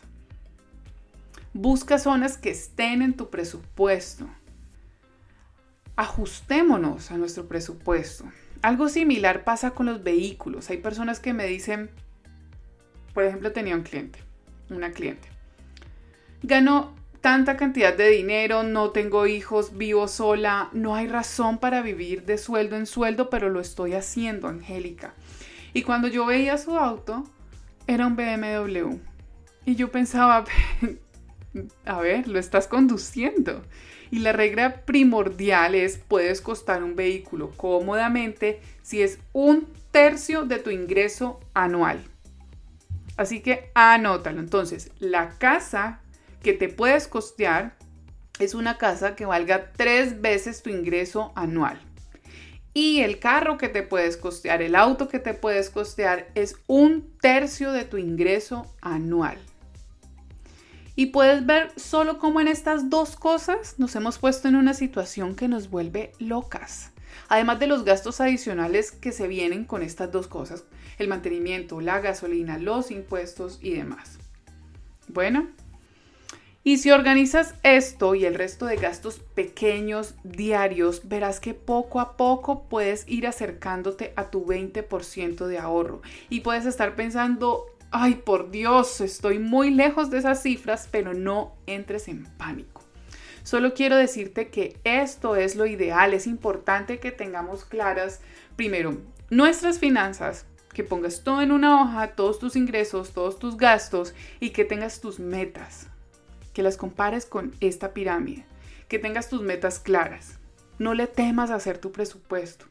Busca 1.54 2.00
zonas 2.00 2.38
que 2.38 2.50
estén 2.50 3.02
en 3.02 3.14
tu 3.14 3.30
presupuesto. 3.30 4.28
Ajustémonos 5.96 7.12
a 7.12 7.18
nuestro 7.18 7.48
presupuesto. 7.48 8.26
Algo 8.62 8.90
similar 8.90 9.44
pasa 9.44 9.72
con 9.72 9.86
los 9.86 10.04
vehículos. 10.04 10.70
Hay 10.70 10.78
personas 10.78 11.20
que 11.20 11.34
me 11.34 11.46
dicen, 11.46 11.90
por 13.14 13.24
ejemplo, 13.24 13.52
tenía 13.52 13.76
un 13.76 13.84
cliente, 13.84 14.20
una 14.70 14.92
cliente. 14.92 15.28
Ganó 16.42 16.99
tanta 17.22 17.58
cantidad 17.58 17.96
de 17.96 18.10
dinero, 18.10 18.64
no 18.64 18.92
tengo 18.92 19.28
hijos, 19.28 19.78
vivo 19.78 20.08
sola, 20.08 20.70
no 20.74 20.96
hay 20.96 21.08
razón 21.08 21.58
para 21.58 21.82
vivir 21.82 22.24
de 22.26 22.38
sueldo 22.38 22.76
en 22.76 22.86
sueldo, 22.86 23.30
pero 23.30 23.50
lo 23.50 23.60
estoy 23.60 23.94
haciendo, 23.94 24.48
Angélica. 24.48 25.14
Y 25.74 25.84
cuando 25.84 26.08
yo 26.08 26.26
veía 26.26 26.58
su 26.58 26.78
auto, 26.78 27.24
era 27.88 28.08
un 28.08 28.16
BMW. 28.16 28.98
Y 29.66 29.76
yo 29.76 29.92
pensaba, 29.92 30.46
a 31.86 32.00
ver, 32.00 32.28
lo 32.28 32.40
estás 32.40 32.68
conduciendo. 32.68 33.64
Y 34.12 34.20
la 34.20 34.32
regla 34.32 34.82
primordial 34.86 35.76
es, 35.76 35.98
puedes 35.98 36.42
costar 36.42 36.84
un 36.84 36.96
vehículo 36.96 37.52
cómodamente 37.56 38.60
si 38.82 39.02
es 39.02 39.20
un 39.34 39.68
tercio 39.92 40.46
de 40.46 40.58
tu 40.58 40.72
ingreso 40.72 41.40
anual. 41.54 42.04
Así 43.18 43.42
que 43.42 43.70
anótalo. 43.76 44.40
Entonces, 44.40 44.92
la 45.00 45.38
casa 45.38 46.02
que 46.42 46.54
te 46.54 46.70
puedes 46.70 47.08
costear 47.08 47.76
es 48.40 48.54
una 48.54 48.78
casa 48.78 49.16
que 49.16 49.26
valga 49.26 49.72
tres 49.74 50.22
veces 50.22 50.64
tu 50.64 50.70
ingreso 50.70 51.32
anual. 51.36 51.80
Y 52.74 53.02
el 53.02 53.20
carro 53.20 53.58
que 53.58 53.68
te 53.68 53.84
puedes 53.84 54.16
costear, 54.16 54.62
el 54.62 54.76
auto 54.76 55.08
que 55.08 55.20
te 55.20 55.34
puedes 55.34 55.70
costear 55.70 56.30
es 56.36 56.56
un 56.68 57.12
tercio 57.20 57.72
de 57.72 57.84
tu 57.84 57.98
ingreso 57.98 58.74
anual. 58.82 59.38
Y 60.96 61.08
puedes 61.08 61.46
ver 61.46 61.72
solo 61.78 62.20
cómo 62.20 62.42
en 62.42 62.48
estas 62.48 62.90
dos 62.90 63.16
cosas 63.16 63.76
nos 63.80 63.96
hemos 63.96 64.18
puesto 64.18 64.48
en 64.48 64.56
una 64.56 64.74
situación 64.74 65.36
que 65.36 65.48
nos 65.48 65.70
vuelve 65.70 66.12
locas. 66.20 66.92
Además 67.28 67.60
de 67.60 67.68
los 67.68 67.86
gastos 67.86 68.22
adicionales 68.22 68.92
que 68.92 69.12
se 69.12 69.28
vienen 69.28 69.66
con 69.66 69.82
estas 69.82 70.12
dos 70.12 70.28
cosas, 70.28 70.64
el 70.98 71.08
mantenimiento, 71.08 71.82
la 71.82 72.00
gasolina, 72.00 72.58
los 72.58 72.92
impuestos 72.92 73.60
y 73.62 73.74
demás. 73.74 74.20
Bueno, 75.08 75.48
y 76.62 76.78
si 76.80 76.92
organizas 76.92 77.56
esto 77.64 78.16
y 78.16 78.26
el 78.26 78.36
resto 78.36 78.66
de 78.66 78.76
gastos 78.76 79.20
pequeños 79.20 80.16
diarios, 80.24 81.08
verás 81.08 81.40
que 81.40 81.54
poco 81.54 82.02
a 82.02 82.18
poco 82.18 82.64
puedes 82.68 83.06
ir 83.08 83.28
acercándote 83.28 84.12
a 84.18 84.30
tu 84.30 84.46
20% 84.46 85.48
de 85.48 85.58
ahorro. 85.58 86.02
Y 86.30 86.42
puedes 86.42 86.66
estar 86.66 86.96
pensando, 86.96 87.66
ay 87.92 88.16
por 88.16 88.52
Dios, 88.52 89.00
estoy 89.00 89.40
muy 89.40 89.72
lejos 89.72 90.10
de 90.10 90.18
esas 90.18 90.44
cifras, 90.44 90.90
pero 90.92 91.14
no 91.14 91.56
entres 91.66 92.10
en 92.10 92.26
pánico. 92.26 92.82
Solo 93.44 93.74
quiero 93.74 93.96
decirte 93.96 94.50
que 94.50 94.78
esto 94.84 95.38
es 95.38 95.56
lo 95.56 95.66
ideal, 95.66 96.14
es 96.14 96.28
importante 96.28 97.00
que 97.00 97.12
tengamos 97.12 97.64
claras, 97.64 98.20
primero, 98.58 98.98
nuestras 99.30 99.80
finanzas, 99.80 100.46
que 100.74 100.84
pongas 100.84 101.24
todo 101.24 101.42
en 101.42 101.54
una 101.54 101.82
hoja, 101.82 102.16
todos 102.16 102.38
tus 102.38 102.58
ingresos, 102.58 103.12
todos 103.14 103.40
tus 103.40 103.56
gastos 103.56 104.14
y 104.42 104.50
que 104.50 104.66
tengas 104.66 105.00
tus 105.00 105.20
metas 105.20 105.89
que 106.60 106.64
las 106.64 106.76
compares 106.76 107.26
con 107.26 107.56
esta 107.62 107.94
pirámide, 107.94 108.44
que 108.90 109.00
tengas 109.00 109.30
tus 109.30 109.42
metas 109.42 109.80
claras. 109.80 110.40
No 110.78 110.94
le 110.94 111.08
temas 111.08 111.52
hacer 111.52 111.78
tu 111.78 111.94
presupuesto. 111.94 112.66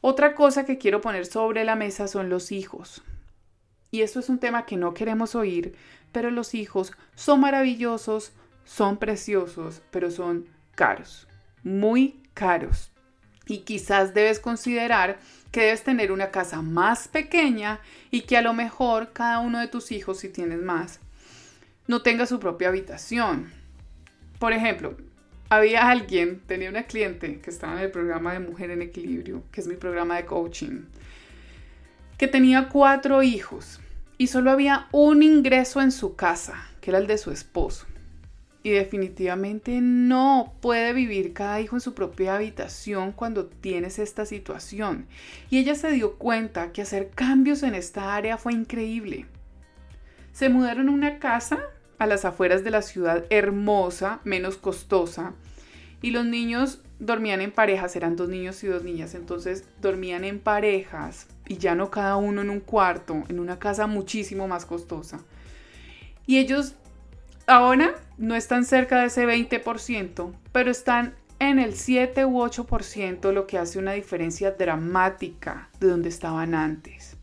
Otra 0.00 0.36
cosa 0.36 0.64
que 0.64 0.78
quiero 0.78 1.00
poner 1.00 1.26
sobre 1.26 1.64
la 1.64 1.74
mesa 1.74 2.06
son 2.06 2.28
los 2.28 2.52
hijos. 2.52 3.02
Y 3.90 4.02
esto 4.02 4.20
es 4.20 4.28
un 4.28 4.38
tema 4.38 4.64
que 4.64 4.76
no 4.76 4.94
queremos 4.94 5.34
oír, 5.34 5.74
pero 6.12 6.30
los 6.30 6.54
hijos 6.54 6.92
son 7.16 7.40
maravillosos, 7.40 8.30
son 8.64 8.98
preciosos, 8.98 9.82
pero 9.90 10.12
son 10.12 10.46
caros, 10.76 11.26
muy 11.64 12.22
caros. 12.32 12.92
Y 13.48 13.62
quizás 13.62 14.14
debes 14.14 14.38
considerar 14.38 15.18
que 15.50 15.62
debes 15.62 15.82
tener 15.82 16.12
una 16.12 16.30
casa 16.30 16.62
más 16.62 17.08
pequeña 17.08 17.80
y 18.12 18.20
que 18.20 18.36
a 18.36 18.42
lo 18.42 18.52
mejor 18.52 19.12
cada 19.12 19.40
uno 19.40 19.58
de 19.58 19.66
tus 19.66 19.90
hijos, 19.90 20.18
si 20.18 20.28
tienes 20.28 20.62
más, 20.62 21.00
no 21.90 22.02
tenga 22.02 22.24
su 22.24 22.38
propia 22.38 22.68
habitación. 22.68 23.50
por 24.38 24.52
ejemplo, 24.52 24.96
había 25.48 25.90
alguien, 25.90 26.40
tenía 26.46 26.70
una 26.70 26.84
cliente 26.84 27.40
que 27.40 27.50
estaba 27.50 27.72
en 27.72 27.80
el 27.80 27.90
programa 27.90 28.32
de 28.32 28.38
Mujer 28.38 28.70
en 28.70 28.80
Equilibrio, 28.80 29.42
que 29.50 29.60
es 29.60 29.66
mi 29.66 29.74
programa 29.74 30.14
de 30.14 30.24
coaching, 30.24 30.84
que 32.16 32.28
tenía 32.28 32.68
cuatro 32.68 33.24
hijos 33.24 33.80
y 34.18 34.28
solo 34.28 34.52
había 34.52 34.86
un 34.92 35.24
ingreso 35.24 35.82
en 35.82 35.90
su 35.90 36.14
casa, 36.14 36.68
que 36.80 36.92
era 36.92 37.00
el 37.00 37.08
de 37.08 37.18
su 37.18 37.32
esposo. 37.32 37.86
Y 38.62 38.70
definitivamente 38.70 39.80
no 39.80 40.54
puede 40.60 40.92
vivir 40.92 41.32
cada 41.32 41.60
hijo 41.60 41.74
en 41.74 41.80
su 41.80 41.92
propia 41.92 42.36
habitación 42.36 43.10
cuando 43.10 43.46
tienes 43.46 43.98
esta 43.98 44.26
situación. 44.26 45.06
Y 45.50 45.58
ella 45.58 45.74
se 45.74 45.90
dio 45.90 46.18
cuenta 46.18 46.70
que 46.70 46.82
hacer 46.82 47.10
cambios 47.10 47.64
en 47.64 47.74
esta 47.74 48.14
área 48.14 48.38
fue 48.38 48.52
increíble. 48.52 49.26
Se 50.32 50.48
mudaron 50.48 50.88
a 50.88 50.92
una 50.92 51.18
casa 51.18 51.58
a 52.00 52.06
las 52.06 52.24
afueras 52.24 52.64
de 52.64 52.70
la 52.70 52.80
ciudad 52.80 53.26
hermosa, 53.28 54.20
menos 54.24 54.56
costosa, 54.56 55.34
y 56.00 56.12
los 56.12 56.24
niños 56.24 56.80
dormían 56.98 57.42
en 57.42 57.52
parejas, 57.52 57.94
eran 57.94 58.16
dos 58.16 58.30
niños 58.30 58.64
y 58.64 58.68
dos 58.68 58.82
niñas, 58.82 59.14
entonces 59.14 59.64
dormían 59.82 60.24
en 60.24 60.40
parejas 60.40 61.26
y 61.46 61.58
ya 61.58 61.74
no 61.74 61.90
cada 61.90 62.16
uno 62.16 62.40
en 62.40 62.48
un 62.48 62.60
cuarto, 62.60 63.22
en 63.28 63.38
una 63.38 63.58
casa 63.58 63.86
muchísimo 63.86 64.48
más 64.48 64.64
costosa. 64.64 65.20
Y 66.26 66.38
ellos 66.38 66.74
ahora 67.46 67.94
no 68.16 68.34
están 68.34 68.64
cerca 68.64 69.00
de 69.00 69.08
ese 69.08 69.26
20%, 69.26 70.32
pero 70.52 70.70
están 70.70 71.14
en 71.38 71.58
el 71.58 71.74
7 71.74 72.24
u 72.24 72.38
8%, 72.38 73.30
lo 73.32 73.46
que 73.46 73.58
hace 73.58 73.78
una 73.78 73.92
diferencia 73.92 74.52
dramática 74.52 75.68
de 75.80 75.88
donde 75.88 76.08
estaban 76.08 76.54
antes. 76.54 77.19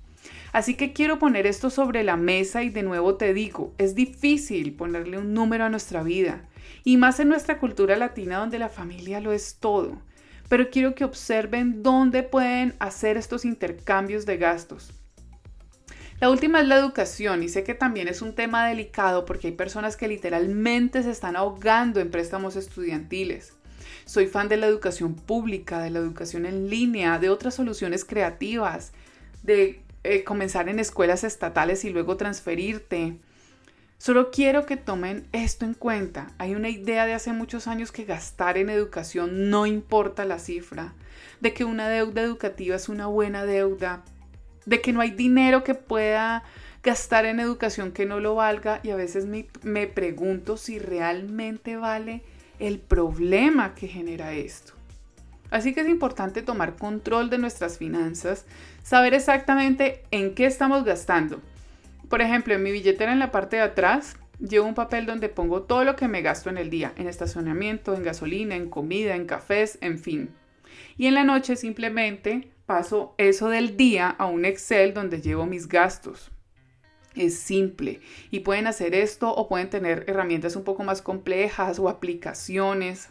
Así 0.58 0.74
que 0.74 0.92
quiero 0.92 1.20
poner 1.20 1.46
esto 1.46 1.70
sobre 1.70 2.04
la 2.04 2.18
mesa 2.18 2.64
y 2.64 2.72
de 2.72 2.82
nuevo 2.82 3.14
te 3.14 3.32
digo, 3.36 3.76
es 3.78 3.94
difícil 3.94 4.74
ponerle 4.74 5.20
un 5.20 5.36
número 5.36 5.66
a 5.66 5.70
nuestra 5.70 6.02
vida, 6.02 6.50
y 6.84 6.98
más 6.98 7.20
en 7.20 7.30
nuestra 7.30 7.60
cultura 7.60 7.96
latina 7.96 8.40
donde 8.40 8.58
la 8.58 8.68
familia 8.68 9.22
lo 9.22 9.34
es 9.34 9.58
todo. 9.60 10.02
Pero 10.50 10.72
quiero 10.72 10.96
que 10.96 11.06
observen 11.06 11.84
dónde 11.84 12.24
pueden 12.24 12.74
hacer 12.80 13.18
estos 13.18 13.46
intercambios 13.46 14.26
de 14.26 14.38
gastos. 14.38 14.94
La 16.20 16.32
última 16.32 16.60
es 16.60 16.68
la 16.68 16.78
educación 16.78 17.44
y 17.44 17.50
sé 17.50 17.64
que 17.64 17.76
también 17.76 18.08
es 18.08 18.24
un 18.24 18.34
tema 18.34 18.68
delicado 18.68 19.26
porque 19.26 19.50
hay 19.50 19.54
personas 19.54 19.96
que 19.96 20.08
literalmente 20.08 21.04
se 21.04 21.12
están 21.12 21.36
ahogando 21.36 22.00
en 22.00 22.10
préstamos 22.10 22.56
estudiantiles. 22.56 23.54
Soy 24.06 24.26
fan 24.26 24.50
de 24.50 24.58
la 24.58 24.66
educación 24.66 25.14
pública, 25.14 25.84
de 25.84 25.92
la 25.92 26.00
educación 26.00 26.48
en 26.48 26.68
línea, 26.68 27.20
de 27.20 27.30
otras 27.30 27.54
soluciones 27.54 28.04
creativas, 28.04 28.92
de 29.44 29.84
eh, 30.08 30.24
comenzar 30.24 30.70
en 30.70 30.80
escuelas 30.80 31.24
estatales 31.24 31.84
y 31.86 31.90
luego 31.90 32.18
transferirte. 32.18 33.18
Solo 33.98 34.32
quiero 34.32 34.66
que 34.66 34.78
tomen 34.78 35.28
esto 35.32 35.66
en 35.66 35.74
cuenta. 35.74 36.32
Hay 36.38 36.56
una 36.56 36.70
idea 36.70 37.06
de 37.06 37.14
hace 37.14 37.34
muchos 37.34 37.68
años 37.68 37.92
que 37.92 38.06
gastar 38.06 38.58
en 38.58 38.70
educación 38.70 39.50
no 39.50 39.66
importa 39.66 40.24
la 40.24 40.40
cifra, 40.40 40.94
de 41.42 41.54
que 41.54 41.66
una 41.66 41.90
deuda 41.90 42.22
educativa 42.22 42.76
es 42.76 42.90
una 42.90 43.08
buena 43.08 43.44
deuda, 43.46 44.04
de 44.66 44.82
que 44.82 44.94
no 44.94 45.02
hay 45.02 45.12
dinero 45.12 45.64
que 45.64 45.74
pueda 45.74 46.44
gastar 46.84 47.26
en 47.26 47.40
educación 47.40 47.92
que 47.92 48.06
no 48.06 48.20
lo 48.20 48.36
valga 48.36 48.80
y 48.84 48.92
a 48.92 48.96
veces 48.96 49.26
me, 49.26 49.48
me 49.64 49.88
pregunto 49.88 50.58
si 50.58 50.80
realmente 50.80 51.76
vale 51.76 52.24
el 52.60 52.80
problema 52.80 53.76
que 53.76 53.88
genera 53.88 54.34
esto. 54.34 54.74
Así 55.50 55.74
que 55.74 55.82
es 55.82 55.88
importante 55.88 56.42
tomar 56.42 56.76
control 56.76 57.30
de 57.30 57.38
nuestras 57.38 57.78
finanzas, 57.78 58.46
saber 58.88 59.14
exactamente 59.14 60.04
en 60.12 60.34
qué 60.34 60.46
estamos 60.46 60.86
gastando. 60.86 61.42
Por 62.08 62.22
ejemplo, 62.22 62.54
en 62.54 62.64
mi 62.64 62.72
billetera 62.72 63.12
en 63.12 63.20
la 63.20 63.32
parte 63.32 63.58
de 63.58 63.64
atrás 63.64 64.16
llevo 64.40 64.66
un 64.66 64.76
papel 64.76 65.06
donde 65.06 65.28
pongo 65.28 65.64
todo 65.64 65.84
lo 65.84 65.98
que 65.98 66.08
me 66.08 66.22
gasto 66.22 66.50
en 66.50 66.58
el 66.58 66.70
día, 66.70 66.94
en 66.96 67.10
estacionamiento, 67.10 67.94
en 67.96 68.04
gasolina, 68.04 68.56
en 68.56 68.70
comida, 68.70 69.14
en 69.14 69.26
cafés, 69.26 69.78
en 69.82 70.00
fin. 70.00 70.30
Y 70.96 71.08
en 71.08 71.16
la 71.16 71.26
noche 71.26 71.58
simplemente 71.58 72.50
paso 72.66 73.14
eso 73.18 73.50
del 73.50 73.76
día 73.76 74.08
a 74.08 74.26
un 74.28 74.46
Excel 74.46 74.94
donde 74.94 75.20
llevo 75.20 75.46
mis 75.46 75.68
gastos. 75.68 76.32
Es 77.14 77.38
simple 77.38 78.00
y 78.32 78.40
pueden 78.40 78.68
hacer 78.68 78.96
esto 78.96 79.36
o 79.36 79.50
pueden 79.50 79.70
tener 79.70 80.06
herramientas 80.08 80.56
un 80.56 80.64
poco 80.64 80.86
más 80.86 81.02
complejas 81.02 81.78
o 81.78 81.90
aplicaciones. 81.90 83.10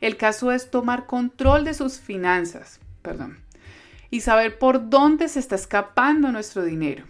El 0.00 0.16
caso 0.16 0.52
es 0.52 0.70
tomar 0.70 1.04
control 1.04 1.66
de 1.66 1.74
sus 1.74 2.00
finanzas, 2.00 2.80
perdón, 3.02 3.41
y 4.12 4.20
saber 4.20 4.58
por 4.58 4.90
dónde 4.90 5.26
se 5.26 5.40
está 5.40 5.54
escapando 5.54 6.30
nuestro 6.30 6.62
dinero. 6.62 7.04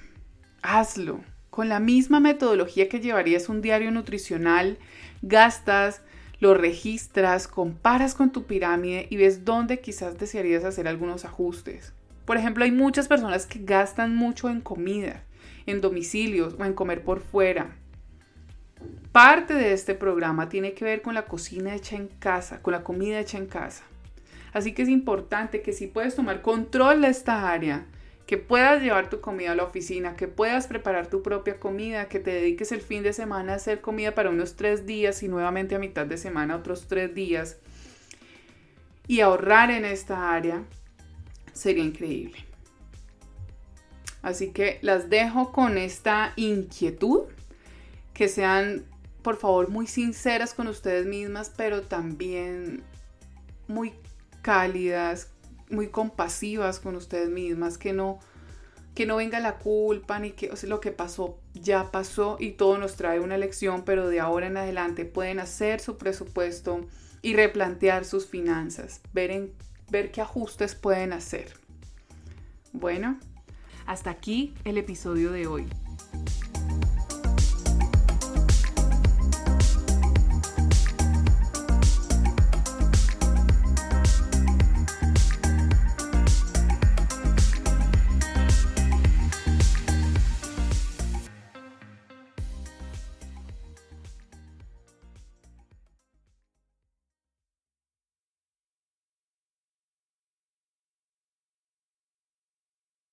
Hazlo 0.62 1.20
con 1.50 1.68
la 1.68 1.80
misma 1.80 2.20
metodología 2.20 2.88
que 2.88 3.00
llevarías 3.00 3.48
un 3.48 3.60
diario 3.60 3.90
nutricional, 3.90 4.78
gastas, 5.20 6.00
lo 6.38 6.54
registras, 6.54 7.48
comparas 7.48 8.14
con 8.14 8.30
tu 8.30 8.44
pirámide 8.44 9.08
y 9.10 9.16
ves 9.16 9.44
dónde 9.44 9.80
quizás 9.80 10.16
desearías 10.16 10.64
hacer 10.64 10.86
algunos 10.86 11.24
ajustes. 11.24 11.92
Por 12.24 12.36
ejemplo, 12.36 12.62
hay 12.62 12.70
muchas 12.70 13.08
personas 13.08 13.46
que 13.46 13.58
gastan 13.58 14.14
mucho 14.14 14.48
en 14.48 14.60
comida, 14.60 15.24
en 15.66 15.80
domicilios 15.80 16.54
o 16.56 16.64
en 16.64 16.72
comer 16.72 17.02
por 17.02 17.20
fuera. 17.20 17.76
Parte 19.10 19.54
de 19.54 19.72
este 19.72 19.96
programa 19.96 20.48
tiene 20.48 20.72
que 20.72 20.84
ver 20.84 21.02
con 21.02 21.14
la 21.14 21.26
cocina 21.26 21.74
hecha 21.74 21.96
en 21.96 22.06
casa, 22.06 22.62
con 22.62 22.72
la 22.72 22.84
comida 22.84 23.18
hecha 23.18 23.38
en 23.38 23.46
casa. 23.46 23.82
Así 24.52 24.72
que 24.72 24.82
es 24.82 24.88
importante 24.88 25.62
que 25.62 25.72
si 25.72 25.86
puedes 25.86 26.14
tomar 26.14 26.42
control 26.42 27.02
de 27.02 27.08
esta 27.08 27.50
área, 27.50 27.86
que 28.26 28.38
puedas 28.38 28.82
llevar 28.82 29.10
tu 29.10 29.20
comida 29.20 29.52
a 29.52 29.54
la 29.54 29.64
oficina, 29.64 30.16
que 30.16 30.28
puedas 30.28 30.66
preparar 30.66 31.08
tu 31.08 31.22
propia 31.22 31.58
comida, 31.58 32.08
que 32.08 32.20
te 32.20 32.30
dediques 32.30 32.72
el 32.72 32.80
fin 32.80 33.02
de 33.02 33.12
semana 33.12 33.52
a 33.52 33.56
hacer 33.56 33.80
comida 33.80 34.14
para 34.14 34.30
unos 34.30 34.56
tres 34.56 34.86
días 34.86 35.22
y 35.22 35.28
nuevamente 35.28 35.74
a 35.74 35.78
mitad 35.78 36.06
de 36.06 36.16
semana 36.16 36.56
otros 36.56 36.86
tres 36.86 37.14
días 37.14 37.58
y 39.06 39.20
ahorrar 39.20 39.70
en 39.70 39.84
esta 39.84 40.32
área, 40.32 40.62
sería 41.52 41.84
increíble. 41.84 42.38
Así 44.22 44.52
que 44.52 44.78
las 44.82 45.10
dejo 45.10 45.52
con 45.52 45.76
esta 45.76 46.32
inquietud, 46.36 47.24
que 48.14 48.28
sean 48.28 48.84
por 49.22 49.36
favor 49.36 49.68
muy 49.68 49.86
sinceras 49.86 50.54
con 50.54 50.68
ustedes 50.68 51.06
mismas, 51.06 51.52
pero 51.56 51.82
también 51.82 52.82
muy 53.66 53.92
cálidas, 54.42 55.30
muy 55.70 55.88
compasivas 55.88 56.78
con 56.78 56.96
ustedes 56.96 57.30
mismas, 57.30 57.78
que 57.78 57.92
no, 57.92 58.18
que 58.94 59.06
no 59.06 59.16
venga 59.16 59.40
la 59.40 59.58
culpa 59.58 60.18
ni 60.18 60.32
que 60.32 60.50
lo 60.64 60.80
que 60.80 60.92
pasó 60.92 61.38
ya 61.54 61.90
pasó 61.90 62.36
y 62.38 62.52
todo 62.52 62.78
nos 62.78 62.96
trae 62.96 63.20
una 63.20 63.38
lección, 63.38 63.84
pero 63.84 64.08
de 64.08 64.20
ahora 64.20 64.46
en 64.46 64.56
adelante 64.56 65.04
pueden 65.04 65.40
hacer 65.40 65.80
su 65.80 65.96
presupuesto 65.96 66.86
y 67.22 67.34
replantear 67.34 68.04
sus 68.04 68.26
finanzas, 68.26 69.00
ver, 69.12 69.30
en, 69.30 69.52
ver 69.90 70.10
qué 70.10 70.20
ajustes 70.20 70.74
pueden 70.74 71.12
hacer. 71.12 71.54
Bueno, 72.72 73.18
hasta 73.86 74.10
aquí 74.10 74.54
el 74.64 74.78
episodio 74.78 75.32
de 75.32 75.46
hoy. 75.46 75.66